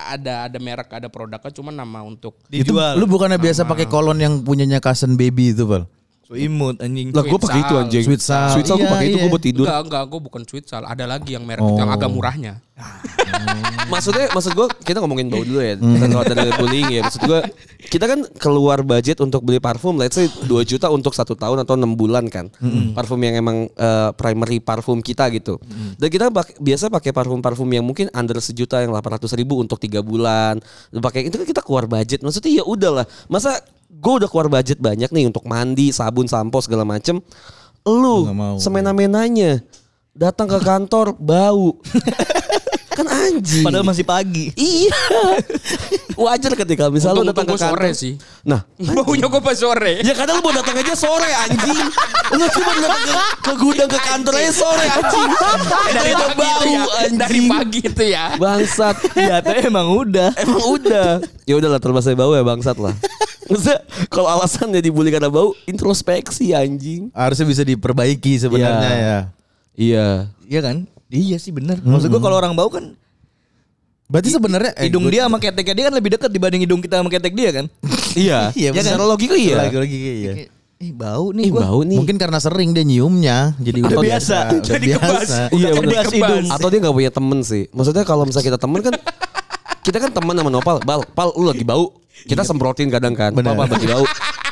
[0.08, 2.98] ada ada merek ada produknya cuma nama untuk Itu Dijual.
[2.98, 5.86] lu bukannya biasa pakai kolon yang punyanya Cousin Baby itu, Bal?
[6.28, 7.16] So imut anjing.
[7.16, 8.04] Lah gue pakai itu anjing.
[8.04, 8.52] Sweet Sal.
[8.52, 9.24] Sweet Sal gue Iya, pakai itu iya.
[9.24, 9.64] gue buat tidur.
[9.64, 11.96] enggak enggak gue bukan sweet sal ada lagi yang merek itu yang Oh.
[11.96, 12.60] agak murahnya
[13.88, 15.74] Maksudnya maksud gue kita ngomongin bau dulu ya.
[15.74, 17.02] Kita keluar dari bullying ya.
[17.02, 17.40] Maksud gue
[17.88, 21.74] kita kan keluar budget untuk beli parfum let's say 2 juta untuk satu tahun atau
[21.74, 22.52] enam bulan kan.
[22.92, 25.58] Parfum yang emang eh, primary parfum kita gitu.
[25.96, 30.02] Dan kita bak- biasa pakai parfum-parfum yang mungkin under sejuta yang 800 ribu untuk tiga
[30.02, 30.60] bulan.
[30.92, 32.20] Pakai itu kan kita keluar budget.
[32.20, 33.08] Maksudnya ya udahlah.
[33.26, 37.24] Masa gue udah keluar budget banyak nih untuk mandi, sabun, sampo segala macem.
[37.88, 38.28] Lu
[38.60, 39.64] semena-menanya
[40.12, 41.76] datang ke kantor bau.
[42.98, 43.62] kan anjing.
[43.62, 44.50] Padahal masih pagi.
[44.58, 44.98] Iya.
[46.18, 47.78] Wajar ketika misal lu datang ke kantor.
[47.78, 48.18] sore sih.
[48.42, 51.78] Nah, baunya gue pas sore ya kadang lu mau datang aja sore anjing.
[52.34, 55.30] Lu cuma datang ke, ke gudang ke kantor aja sore anjing.
[55.88, 57.18] dari Itu pagi bau itu ya anjing.
[57.18, 58.96] dari pagi itu ya Bangsat.
[59.14, 60.30] Ya emang udah.
[60.36, 61.10] Emang udah.
[61.46, 62.98] Ya udahlah terbahasa bau ya bangsat lah.
[63.48, 63.80] Maksudnya
[64.10, 67.14] kalau alasannya dibully karena bau, introspeksi anjing.
[67.14, 68.98] Harusnya bisa diperbaiki sebenarnya Iya.
[69.00, 69.20] ya.
[69.78, 70.08] Iya.
[70.48, 70.78] Iya kan?
[71.08, 71.80] Iya sih bener.
[71.80, 72.96] Maksud gua kalau orang bau kan
[74.08, 77.12] Berarti sebenarnya eh, hidung dia sama keteknya dia kan lebih dekat dibanding hidung kita sama
[77.12, 77.66] ketek dia kan.
[78.18, 78.50] Iya.
[78.56, 79.68] Iya, Ya, secara logika iya.
[79.68, 80.34] Lagi iya.
[80.34, 81.62] Kayak, Eh bau Ih, nih gua.
[81.68, 81.98] bau nih.
[81.98, 84.38] Mungkin karena sering dia nyiumnya, jadi Udah udah biasa.
[84.54, 85.10] Udah Jadi kebas.
[85.10, 85.40] biasa.
[85.50, 86.46] Iya Udah kebas hidung.
[86.54, 87.64] Atau dia gak punya temen sih.
[87.74, 88.94] Maksudnya kalau misalnya kita temen kan
[89.82, 90.78] kita kan teman sama Nopal.
[90.86, 91.98] Bal, Pal lu lagi bau.
[92.24, 93.34] Kita semprotin kadang kan.
[93.34, 93.58] Bener.
[93.58, 94.06] Pal, Pal lagi bau.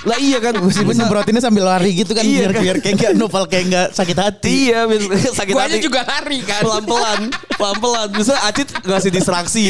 [0.05, 0.53] Lah iya kan.
[0.55, 2.61] Meskipun semprotinnya sambil lari gitu kan Iya biar kan.
[2.61, 4.69] biar kayak gak novel kayak gak sakit hati.
[4.69, 5.01] Iya, biar
[5.41, 5.81] sakit gue aja hati.
[5.81, 7.19] juga lari kan pelan-pelan,
[7.57, 8.07] pelan-pelan.
[8.13, 9.65] Bisa Acit ngasih distraksi.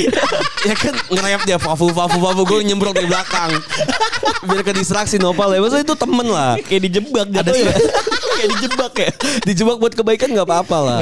[0.61, 3.55] ya kan nge-rap dia fafu fafu fafu gue nyemprot di belakang.
[4.43, 5.63] Biar ke distraksi Nopal ya.
[5.63, 6.59] Maksudnya itu temen lah.
[6.59, 7.73] Kayak dijebak Ada ya.
[8.35, 9.09] Kayak dijebak ya.
[9.41, 10.97] Dijebak buat kebaikan nggak apa-apa lah.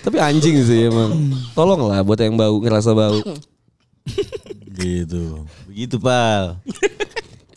[0.00, 1.36] Tapi anjing sih emang.
[1.52, 3.20] Tolong lah buat yang bau ngerasa bau.
[4.72, 5.44] Gitu.
[5.68, 6.58] Begitu, Pal.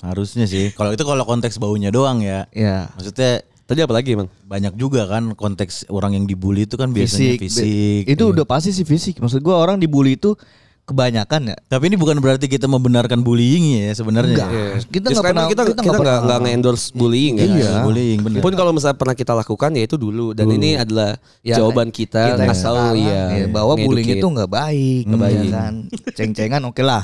[0.05, 0.69] Harusnya sih.
[0.71, 2.45] Kalau itu kalau konteks baunya doang ya.
[2.51, 2.93] Ya.
[2.93, 4.29] Maksudnya Tadi apa lagi emang?
[4.45, 7.49] banyak juga kan konteks orang yang dibully itu kan biasanya Fisik.
[7.49, 8.03] fisik.
[8.05, 8.33] Itu Iya.
[8.37, 9.17] udah pasti sih fisik.
[9.17, 10.37] Maksud gua orang dibully itu
[10.85, 11.57] kebanyakan ya.
[11.65, 14.37] Tapi ini bukan berarti kita membenarkan bullying ya sebenarnya.
[14.37, 14.49] Enggak.
[14.53, 14.65] ya.
[14.85, 17.47] Kita nggak pernah kita kita kita nggak nggak nge-endorse bullying kan.
[17.49, 17.71] Iya.
[17.81, 18.39] bullying bener.
[18.45, 22.37] Pun kalau misalnya pernah kita lakukan ya itu dulu dan ini adalah Ya, jawaban kita,
[22.37, 25.37] yang asal ya, ya, bahwa bullying itu nggak baik, Nggak baik.
[25.39, 25.73] ya kan.
[26.13, 27.01] Ceng-cengan oke lah.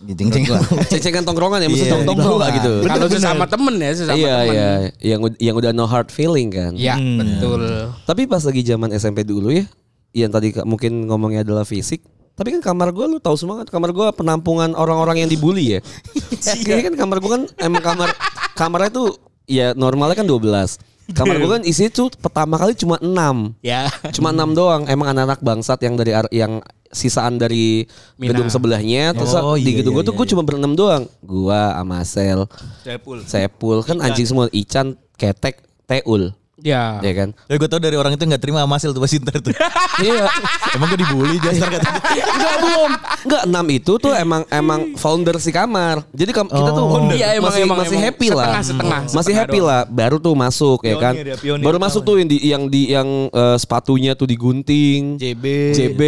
[0.00, 0.44] Cing-cing.
[0.90, 2.48] ceng-cengan tongkrongan ya mesti tongkrong di bawah.
[2.52, 2.72] gitu.
[2.82, 4.50] Kalau sesama temen ya, sesama Iya temen.
[4.50, 4.70] iya,
[5.02, 6.72] yang yang udah no hard feeling kan.
[6.72, 7.60] Iya, betul.
[8.02, 9.68] Tapi pas lagi zaman SMP dulu ya,
[10.10, 12.00] yang tadi mungkin ngomongnya adalah fisik.
[12.30, 15.80] Tapi kan kamar gue lu tahu semua kan kamar gue penampungan orang-orang yang dibully ya.
[16.64, 18.08] Jadi kan kamar gue kan emang kamar
[18.54, 19.08] kamarnya tuh
[19.44, 21.12] ya normalnya kan 12.
[21.12, 23.12] Kamar gue kan isinya tuh pertama kali cuma 6.
[23.60, 23.92] Ya.
[24.10, 24.88] Cuma 6 doang.
[24.88, 27.86] Emang anak-anak bangsat yang dari ar- yang sisaan dari
[28.18, 28.34] Mina.
[28.34, 31.06] gedung sebelahnya terus Oh, di iya, gedung gue iya, tuh gue cuma berenam doang.
[31.22, 32.40] Gua sama Sel,
[32.82, 33.18] Sepul.
[33.24, 36.34] Sepul kan anjing semua, Ican, Ketek, Teul.
[36.60, 37.00] Ya.
[37.00, 37.28] Ya kan?
[37.34, 39.52] Tapi gue tau dari orang itu gak terima sama hasil tuh pas Inter tuh.
[40.00, 40.24] Iya.
[40.72, 42.90] Emang gue dibully jasar kata Enggak belum.
[43.20, 46.00] Enggak enam itu tuh emang emang founder si kamar.
[46.10, 47.06] Jadi kita tuh Oh.
[47.10, 48.46] Iya, emang- masih emang- masih emang happy lah.
[48.48, 49.68] setengah, setengah, masih setengah happy doang.
[49.68, 49.80] lah.
[49.86, 51.14] Baru tuh masuk ya kan.
[51.14, 55.16] Ya, pionir Baru masuk tuh yang di yang di yang eh, sepatunya tuh digunting.
[55.16, 55.44] JB.
[55.72, 56.00] JB.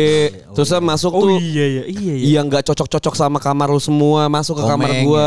[0.53, 2.13] Terus masuk Oh tuh iya iya iya.
[2.15, 2.29] iya.
[2.35, 5.27] yang nggak cocok-cocok sama kamar lu semua masuk ke kamar Komeng, gua.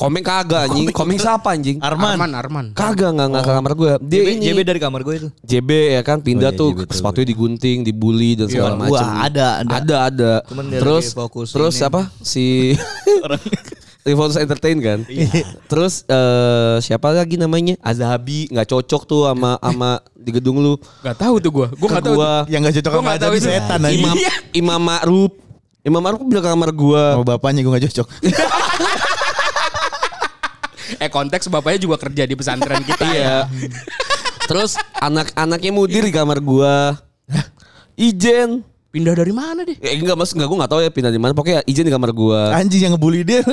[0.00, 0.88] Komeng kagak anjing.
[0.90, 1.76] Komeng siapa anjing?
[1.78, 2.16] Arman.
[2.16, 2.66] Arman, Arman.
[2.72, 3.92] Kagak nggak nggak ke kamar gua.
[4.00, 5.28] Dia JB, ini JB dari kamar gue itu.
[5.44, 6.96] JB ya kan pindah Oh iya, tuh JB tuh.
[6.96, 8.96] sepatunya digunting, dibully dan segala Iya, macam.
[8.96, 9.72] wah, ada, ada.
[9.76, 10.32] Ada ada.
[10.48, 11.84] Cuman dia terus lagi fokus terus ini.
[11.84, 12.44] apa si
[14.00, 15.04] Revolus Entertain kan.
[15.68, 17.76] terus eh, siapa lagi namanya?
[17.78, 20.80] Azhabi nggak cocok tuh sama sama di gedung lu.
[21.04, 21.68] Gak tahu tuh gua.
[21.70, 22.16] Gua Ke gak tahu.
[22.16, 22.32] gua.
[22.48, 23.28] Yang gak cocok sama itu.
[23.38, 23.92] setan aja.
[23.92, 24.32] Imam Iya.
[24.54, 25.32] Imam Ma'ruf.
[25.80, 27.04] Imam Ma'ruf bilang ke kamar gua.
[27.14, 28.06] Sama bapaknya gue gak cocok.
[30.98, 33.14] Eh konteks bapaknya juga kerja di pesantren kita ya.
[33.14, 33.38] Iya.
[34.50, 36.98] Terus anak-anaknya mudir di kamar gua.
[37.94, 38.66] Ijen.
[38.90, 39.78] Pindah dari mana deh?
[39.78, 41.30] Eh, enggak mas, enggak gua enggak tahu ya pindah di mana.
[41.30, 42.50] Pokoknya Ijen di kamar gua.
[42.58, 43.46] Anjing yang ngebully dia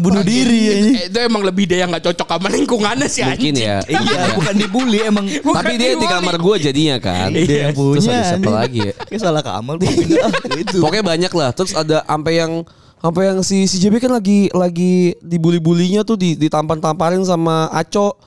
[0.00, 0.72] bunuh diri ya.
[0.72, 3.68] Eh, itu emang lebih dia yang gak cocok sama lingkungannya sih Mungkin anjing.
[3.68, 3.78] ya.
[3.84, 5.28] Iya, bukan dibully emang.
[5.44, 7.28] Bukan Tapi dia di kamar gua jadinya kan.
[7.36, 8.16] Dia yang Terus punya.
[8.16, 8.92] ada siapa lagi ya?
[8.96, 9.88] Kayak salah gue.
[10.24, 10.78] Ah, itu.
[10.80, 11.50] Pokoknya banyak lah.
[11.52, 12.52] Terus ada sampai yang
[12.98, 18.18] sampai yang si si JB kan lagi lagi dibully-bulinya tuh di ditampan-tamparin sama Aco.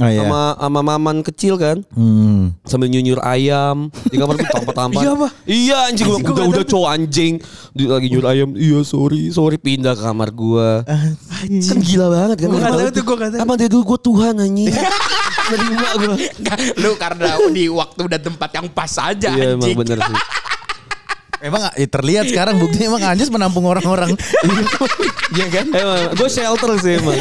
[0.00, 0.24] Oh, iya.
[0.24, 1.84] Sama sama maman kecil kan.
[1.92, 2.56] Hmm.
[2.64, 5.02] sambil nyunyur ayam di kamar gue tampar-tampar.
[5.04, 5.28] Iya, apa?
[5.44, 7.34] Iya anjing gua udah udah cowok anjing
[7.76, 8.48] di lagi nyunyur ayam.
[8.56, 10.80] Iya sorry sorry pindah ke kamar gua.
[11.44, 12.48] Kan gila banget kan.
[12.50, 13.36] Gua tahu tuh, gua tahu.
[13.44, 14.72] Emang dia dulu gua Tuhan anjing.
[15.52, 16.16] Gua.
[16.16, 19.76] Nggak, Lu karena di waktu dan tempat yang pas aja Iya emang anjing.
[19.76, 20.16] bener sih.
[21.42, 24.14] Emang eh, terlihat sekarang buktinya emang Anjas menampung orang-orang.
[25.32, 25.66] Iya kan?
[25.72, 27.16] Emang gue shelter sih emang.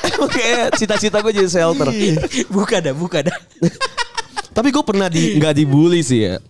[0.00, 1.92] Emang kayak cita-cita gue jadi shelter.
[2.48, 3.36] buka dah, buka dah.
[4.50, 6.40] Tapi gue pernah di nggak dibully sih ya.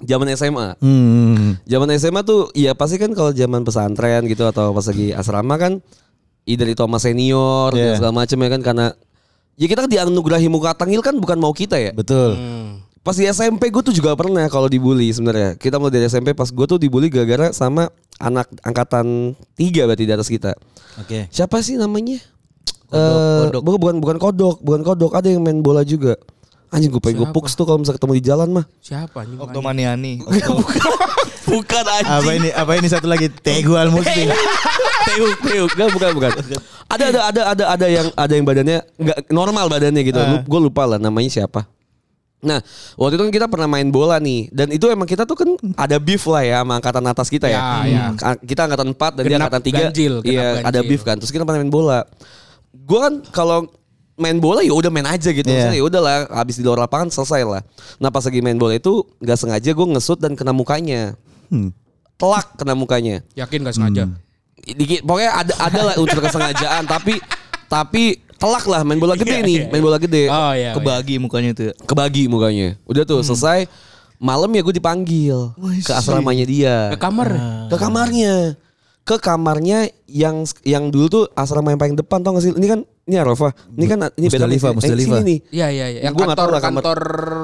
[0.00, 0.80] Zaman SMA.
[0.80, 1.60] Hmm.
[1.62, 5.78] Zaman SMA tuh ya pasti kan kalau zaman pesantren gitu atau pas lagi asrama kan
[6.42, 7.94] either itu sama senior dan Iya.
[8.00, 8.86] segala macam ya kan karena
[9.54, 11.92] ya kita dianugerahi muka tangil kan bukan mau kita ya.
[11.92, 12.34] Betul.
[13.02, 15.58] Pas di SMP gue tuh juga pernah kalau dibully sebenarnya.
[15.58, 20.12] Kita mulai dari SMP pas gue tuh dibully gara-gara sama anak angkatan tiga berarti di
[20.14, 20.54] atas kita.
[21.02, 21.26] Oke.
[21.28, 22.22] Siapa sih namanya?
[22.86, 23.62] Kodok, Eh, kodok.
[23.64, 25.12] bukan bukan bukan kodok, bukan kodok.
[25.18, 26.14] Ada yang main bola juga.
[26.70, 28.64] Anjing gue pengen gue puks tuh kalau misalnya ketemu di jalan mah.
[28.78, 29.38] Siapa anjing?
[29.42, 30.12] Oktomaniani.
[31.42, 32.48] Bukan Apa ini?
[32.54, 33.26] Apa ini satu lagi?
[33.28, 34.30] Tegu Al Muslim.
[35.04, 35.70] Teuk, teuk.
[35.74, 36.30] Enggak, bukan, bukan.
[36.86, 40.16] Ada ada ada ada ada yang ada yang badannya enggak normal badannya gitu.
[40.16, 40.40] Ah.
[40.46, 41.66] Gue lupa lah namanya siapa.
[42.42, 42.58] Nah,
[42.96, 45.46] waktu itu kan kita pernah main bola nih dan itu emang kita tuh kan
[45.78, 47.54] ada beef lah ya sama angkatan atas kita ya.
[47.54, 48.04] Ya, ya.
[48.12, 49.78] Ka- Kita angkatan 4 dan dia Genap angkatan 3.
[49.78, 50.90] ganjil, genap Iya, ada ganjil.
[50.90, 51.16] beef kan.
[51.16, 52.02] Terus kita pernah main bola.
[52.74, 53.70] Gue kan kalau
[54.14, 55.46] main bola ya udah main aja gitu.
[55.46, 55.70] Iya.
[55.70, 57.62] Maksudnya ya udahlah habis di luar lapangan selesai lah.
[57.96, 61.14] Nah, pas lagi main bola itu nggak sengaja gue ngesut dan kena mukanya.
[61.46, 61.70] Hmm.
[62.18, 63.22] Telak kena mukanya.
[63.34, 64.10] Yakin gak sengaja?
[64.58, 67.18] Dikit, pokoknya ada ada lah unsur kesengajaan tapi
[67.66, 70.26] tapi telak lah main bola gede Iya, nih, iya, main bola gede.
[70.26, 70.74] Oh iya.
[70.74, 71.62] Kebagi mukanya itu.
[71.64, 71.74] ya.
[71.80, 72.74] Kebagi mukanya.
[72.84, 73.70] Udah tuh selesai
[74.18, 76.76] malam ya gue dipanggil ke asramanya dia.
[76.90, 77.30] Ke kamar.
[77.66, 78.58] Ke kamarnya.
[79.02, 82.50] Ke kamarnya yang yang dulu tuh asrama yang paling depan tau gak sih?
[82.50, 83.50] Ini kan ini Arafah.
[83.74, 84.70] Ini kan ini beda Musdalifah, nih.
[84.70, 85.10] Eh, Musdalifah.
[85.12, 85.38] sini nih.
[85.50, 86.00] Iya iya iya.
[86.02, 87.00] Yang Gua nggak kantor tahu lah kamar- kantor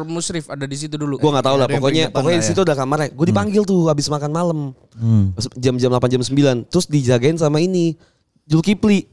[0.07, 1.19] musrif ada di situ dulu.
[1.19, 2.51] Gue gak tahu lah pokoknya pokoknya di ya.
[2.51, 3.11] situ ada kamarnya.
[3.11, 4.59] Gue dipanggil tuh habis makan malam.
[4.95, 5.35] Hmm.
[5.55, 7.99] Jam-jam 8 jam 9 terus dijagain sama ini
[8.45, 9.11] Julkipli.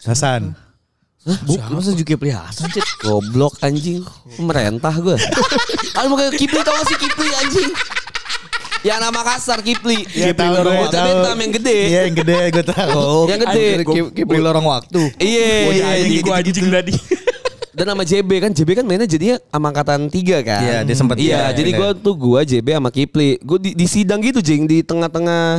[0.00, 0.54] Hasan.
[1.20, 2.86] Bukan masa Zulkifli Hasan Cit?
[3.00, 4.00] Goblok anjing.
[4.38, 5.18] Merentah gue.
[5.90, 7.70] Kalau mau kayak Kipli tau gak sih Kipli anjing?
[8.80, 10.06] Ya nama kasar Kipli.
[10.08, 10.94] Iya, tahu, Lorong gue Waktu.
[10.94, 11.06] tahu.
[11.10, 11.78] Vietnam yang gede.
[11.84, 12.90] Iya yang gede gue tahu.
[12.94, 13.66] Oh, Yang gede.
[14.14, 15.02] Kipli lorong waktu.
[15.18, 16.22] Iya, iya, Anjing iya.
[16.22, 16.94] gua anjing tadi.
[17.74, 20.62] Dan sama JB kan JB kan mainnya jadinya sama angkatan tiga kan.
[20.62, 23.38] Iya, dia sempat- Iya, iya, jadi gua tuh gua JB sama Kipli.
[23.38, 25.58] Gua di, di sidang gitu jeng di tengah-tengah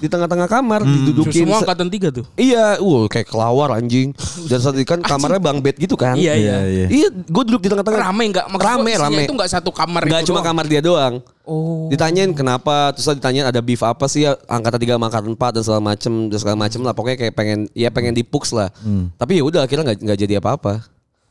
[0.00, 1.44] di tengah-tengah kamar didudukin.
[1.44, 2.24] Semua se- angkatan tiga tuh.
[2.34, 4.16] Iya, wow kayak kelawar anjing.
[4.44, 6.16] Dan saat itu kan kamarnya bang bed gitu kan.
[6.16, 6.86] Iya, Iya, iya.
[6.88, 8.00] Iya, gue duduk di tengah-tengah.
[8.02, 8.46] Rame enggak?
[8.48, 9.22] Rame, rame.
[9.22, 10.48] Itu enggak satu kamar Gak itu cuma doang.
[10.48, 11.14] kamar dia doang.
[11.44, 11.86] Oh.
[11.86, 15.62] Ditanyain kenapa, terus ditanyain ada beef apa sih ya angkatan 3 sama angkatan 4 dan
[15.62, 16.94] segala macem dan segala macem lah.
[16.94, 18.72] Pokoknya kayak pengen ya pengen dipuks lah.
[19.14, 20.86] Tapi ya udah akhirnya nggak nggak jadi apa-apa.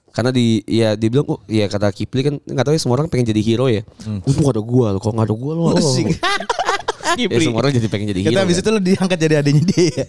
[0.10, 3.30] Karena di ya dibilang oh ya kata Kipli kan nggak tahu ya semua orang pengen
[3.30, 3.86] jadi hero ya.
[4.22, 5.64] Untung ada gua loh, kalau nggak ada gua lo.
[7.18, 7.34] Oh.
[7.34, 8.32] ya semua orang jadi pengen jadi hero.
[8.34, 8.64] Kita habis kan.
[8.64, 10.04] itu lo diangkat jadi adiknya dia.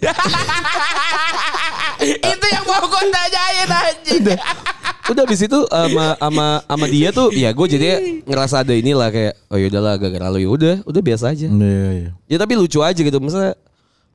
[2.33, 4.23] itu yang mau gue tanyain anjing.
[5.11, 7.87] udah habis itu sama sama sama dia tuh ya gue jadi
[8.23, 11.49] ngerasa ada inilah kayak oh yaudahlah gara-gara lo ya udah udah biasa aja.
[11.51, 12.09] Iya, iya.
[12.29, 13.17] Ya tapi lucu aja gitu.
[13.19, 13.57] Misalnya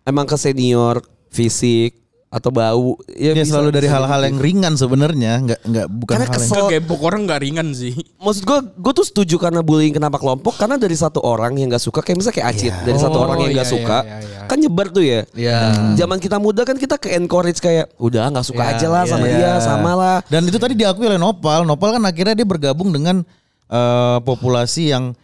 [0.06, 4.28] emang ke senior fisik atau bau ya bisa- selalu dari hal-hal gitu.
[4.28, 6.66] yang ringan sebenarnya, nggak nggak bukan Karena hal yang kesel.
[6.68, 7.94] Kegepok orang enggak ringan sih.
[8.18, 11.80] Maksud gue, gue tuh setuju karena bullying kenapa kelompok karena dari satu orang yang gak
[11.80, 14.16] suka kayak misalnya kayak Acit dari satu Oh, orang yang iya, gak iya, suka iya,
[14.18, 14.40] iya.
[14.44, 15.20] kan nyebar tuh ya.
[15.32, 15.58] Iya.
[15.94, 19.24] Zaman kita muda kan kita ke encourage kayak udah nggak suka Iya, aja lah sama
[19.24, 19.32] Iya.
[19.32, 20.16] dia sama lah.
[20.26, 21.62] Dan itu tadi diakui oleh Nopal.
[21.62, 23.22] Nopal kan akhirnya dia bergabung dengan
[23.66, 25.14] eh, populasi yang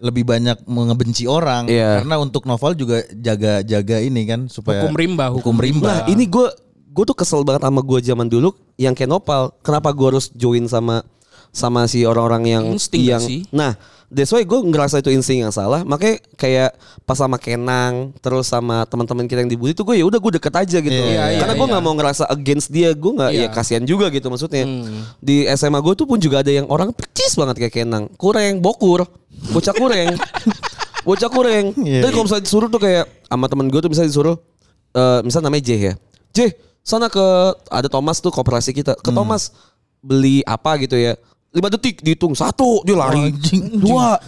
[0.00, 2.00] lebih banyak mengebenci orang Iya.
[2.00, 5.88] karena untuk Novel juga jaga-jaga ini kan supaya Hukum rimba, hukum, hukum rimba.
[5.88, 6.48] Nah ini gue
[6.90, 9.52] gue tuh kesel banget sama gue zaman dulu yang kayak Nopal.
[9.60, 11.04] Kenapa gue harus join sama
[11.50, 13.42] sama si orang-orang yang Insting yang sih?
[13.50, 13.74] nah
[14.06, 18.82] that's why gue ngerasa itu insting yang salah makanya kayak pas sama Kenang terus sama
[18.84, 21.54] teman-teman kita yang dibully tuh gue ya udah gue deket aja gitu Iya, iya, karena
[21.54, 21.72] gue iya.
[21.74, 23.48] nggak mau ngerasa against dia gue nggak ya Iya.
[23.48, 25.06] kasihan juga gitu maksudnya Hmm.
[25.16, 29.06] di SMA gue tuh pun juga ada yang orang percis banget kayak Kenang kureng bokur
[29.50, 30.14] bocah kureng
[31.06, 34.36] bocah kureng Iya, tapi kalau misalnya disuruh tuh kayak sama temen gue tuh misalnya disuruh
[34.90, 35.94] eh misalnya namanya J ya
[36.30, 36.38] J
[36.82, 37.24] sana ke
[37.66, 39.02] ada Thomas tuh koperasi kita Hmm.
[39.02, 39.54] ke Thomas
[40.00, 41.14] beli apa gitu ya
[41.50, 43.74] lima detik dihitung satu dia lari Anjing.
[43.76, 44.18] dua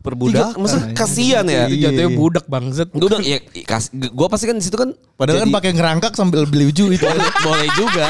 [0.00, 0.56] Perbudakan.
[0.56, 2.88] tiga maksudnya kasihan ya Itu jatuhnya budak bangset.
[2.88, 6.12] gue bilang ya kas, gue pasti kan di situ kan Padahal kan jadi- pakai ngerangkak
[6.16, 7.04] sambil beli uju itu.
[7.04, 8.06] boleh, boleh juga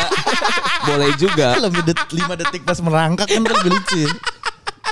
[0.80, 4.06] boleh juga Lebih det, 5 detik pas merangkak kan lebih lucu.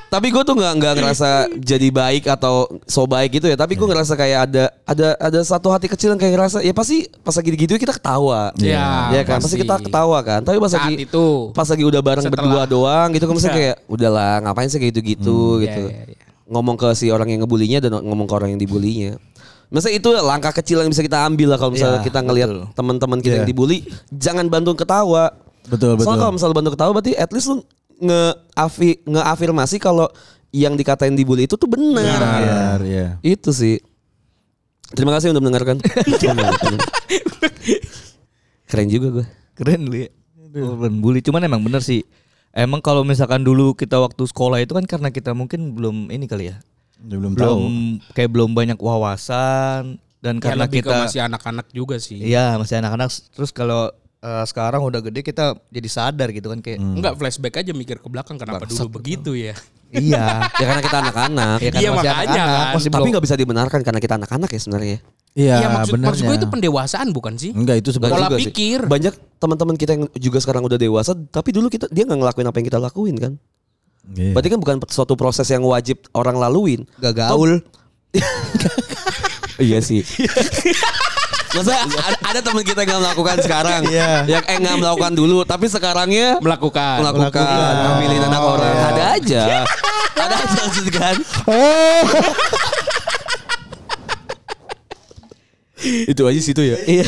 [0.07, 3.85] Tapi gue tuh nggak nggak ngerasa jadi baik atau so baik gitu ya tapi gue
[3.85, 7.51] ngerasa kayak ada ada ada satu hati kecil yang kayak ngerasa ya pasti pas lagi
[7.53, 9.63] gitu kita ketawa Iya, ya kan pasti pasti.
[9.63, 11.27] kita ketawa kan tapi pas lagi itu.
[11.53, 12.41] pas lagi udah bareng Setelah.
[12.41, 13.61] berdua doang gitu kan misalnya Bisa.
[13.61, 16.17] kayak udahlah ngapain sih kayak gitu gitu gitu iya, iya.
[16.49, 19.19] ngomong ke si orang yang ngebulinya dan ngomong ke orang yang dibulinya
[19.69, 23.21] Maksudnya itu langkah kecil yang bisa kita ambil lah kalau misalnya Iya, kita ngelihat teman-teman
[23.21, 23.39] kita Iya.
[23.45, 25.29] yang dibully, jangan bantu ketawa.
[25.69, 26.09] Betul, betul.
[26.09, 27.61] Soalnya kalau misalnya bantu ketawa berarti at least lu
[27.99, 28.23] nge
[29.05, 30.09] ngeafirmasi kalau
[30.49, 32.01] yang dikatain dibully itu tuh benar.
[32.01, 33.09] Benar, ya.
[33.21, 33.77] Itu sih.
[34.97, 35.77] Terima kasih udah mendengarkan.
[38.69, 39.27] Keren juga gue.
[39.57, 40.11] Keren lu ya.
[40.49, 41.21] Korban bully.
[41.21, 42.05] Cuman emang bener sih.
[42.57, 46.53] Emang kalau misalkan dulu kita waktu sekolah itu kan karena kita mungkin belum ini kali
[46.53, 46.57] ya.
[46.99, 47.59] Dia belum Belum tahu.
[48.17, 52.19] kayak belum banyak wawasan dan Ya, karena kita masih anak-anak juga sih.
[52.19, 53.13] Iya, masih anak-anak.
[53.37, 57.71] Terus kalau eh, sekarang udah gede kita jadi sadar gitu kan kayak Enggak flashback aja
[57.71, 59.55] mikir ke belakang kenapa dulu begitu ya.
[59.89, 60.43] iya.
[60.59, 61.59] Ya karena kita anak-anak.
[61.59, 62.75] Ya kan Iya, masih makanya anak-anak, kan.
[62.75, 64.99] masih Tapi belum nggak bisa dibenarkan karena kita anak-anak ya sebenarnya.
[65.39, 66.09] Iya, Iya maksud, benernya.
[66.11, 67.51] maksud gue itu pendewasaan bukan sih?
[67.55, 68.17] Enggak itu sebenarnya.
[68.19, 68.47] Pola juga sih.
[68.51, 68.79] pikir.
[68.85, 72.57] Banyak teman-teman kita yang juga sekarang udah dewasa, tapi dulu kita dia nggak ngelakuin apa
[72.59, 73.33] yang kita lakuin kan.
[74.09, 74.33] Iya.
[74.35, 76.83] Berarti kan bukan suatu proses yang wajib orang laluin.
[76.99, 77.61] gak gaul.
[79.59, 80.03] Iya sih.
[81.49, 84.29] Masa ada, ada teman kita yang nggak melakukan sekarang, Iya.
[84.29, 87.01] yang eh melakukan dulu, tapi sekarangnya Melakukan.
[87.01, 87.75] melakukan, Melakukan.
[87.81, 88.69] ngambilin anak Oh, orang.
[88.71, 88.85] iya.
[88.87, 89.43] Ada aja,
[90.15, 91.17] ada aja maksud kan.
[96.05, 96.77] Itu aja situ ya.
[96.85, 97.07] Iya.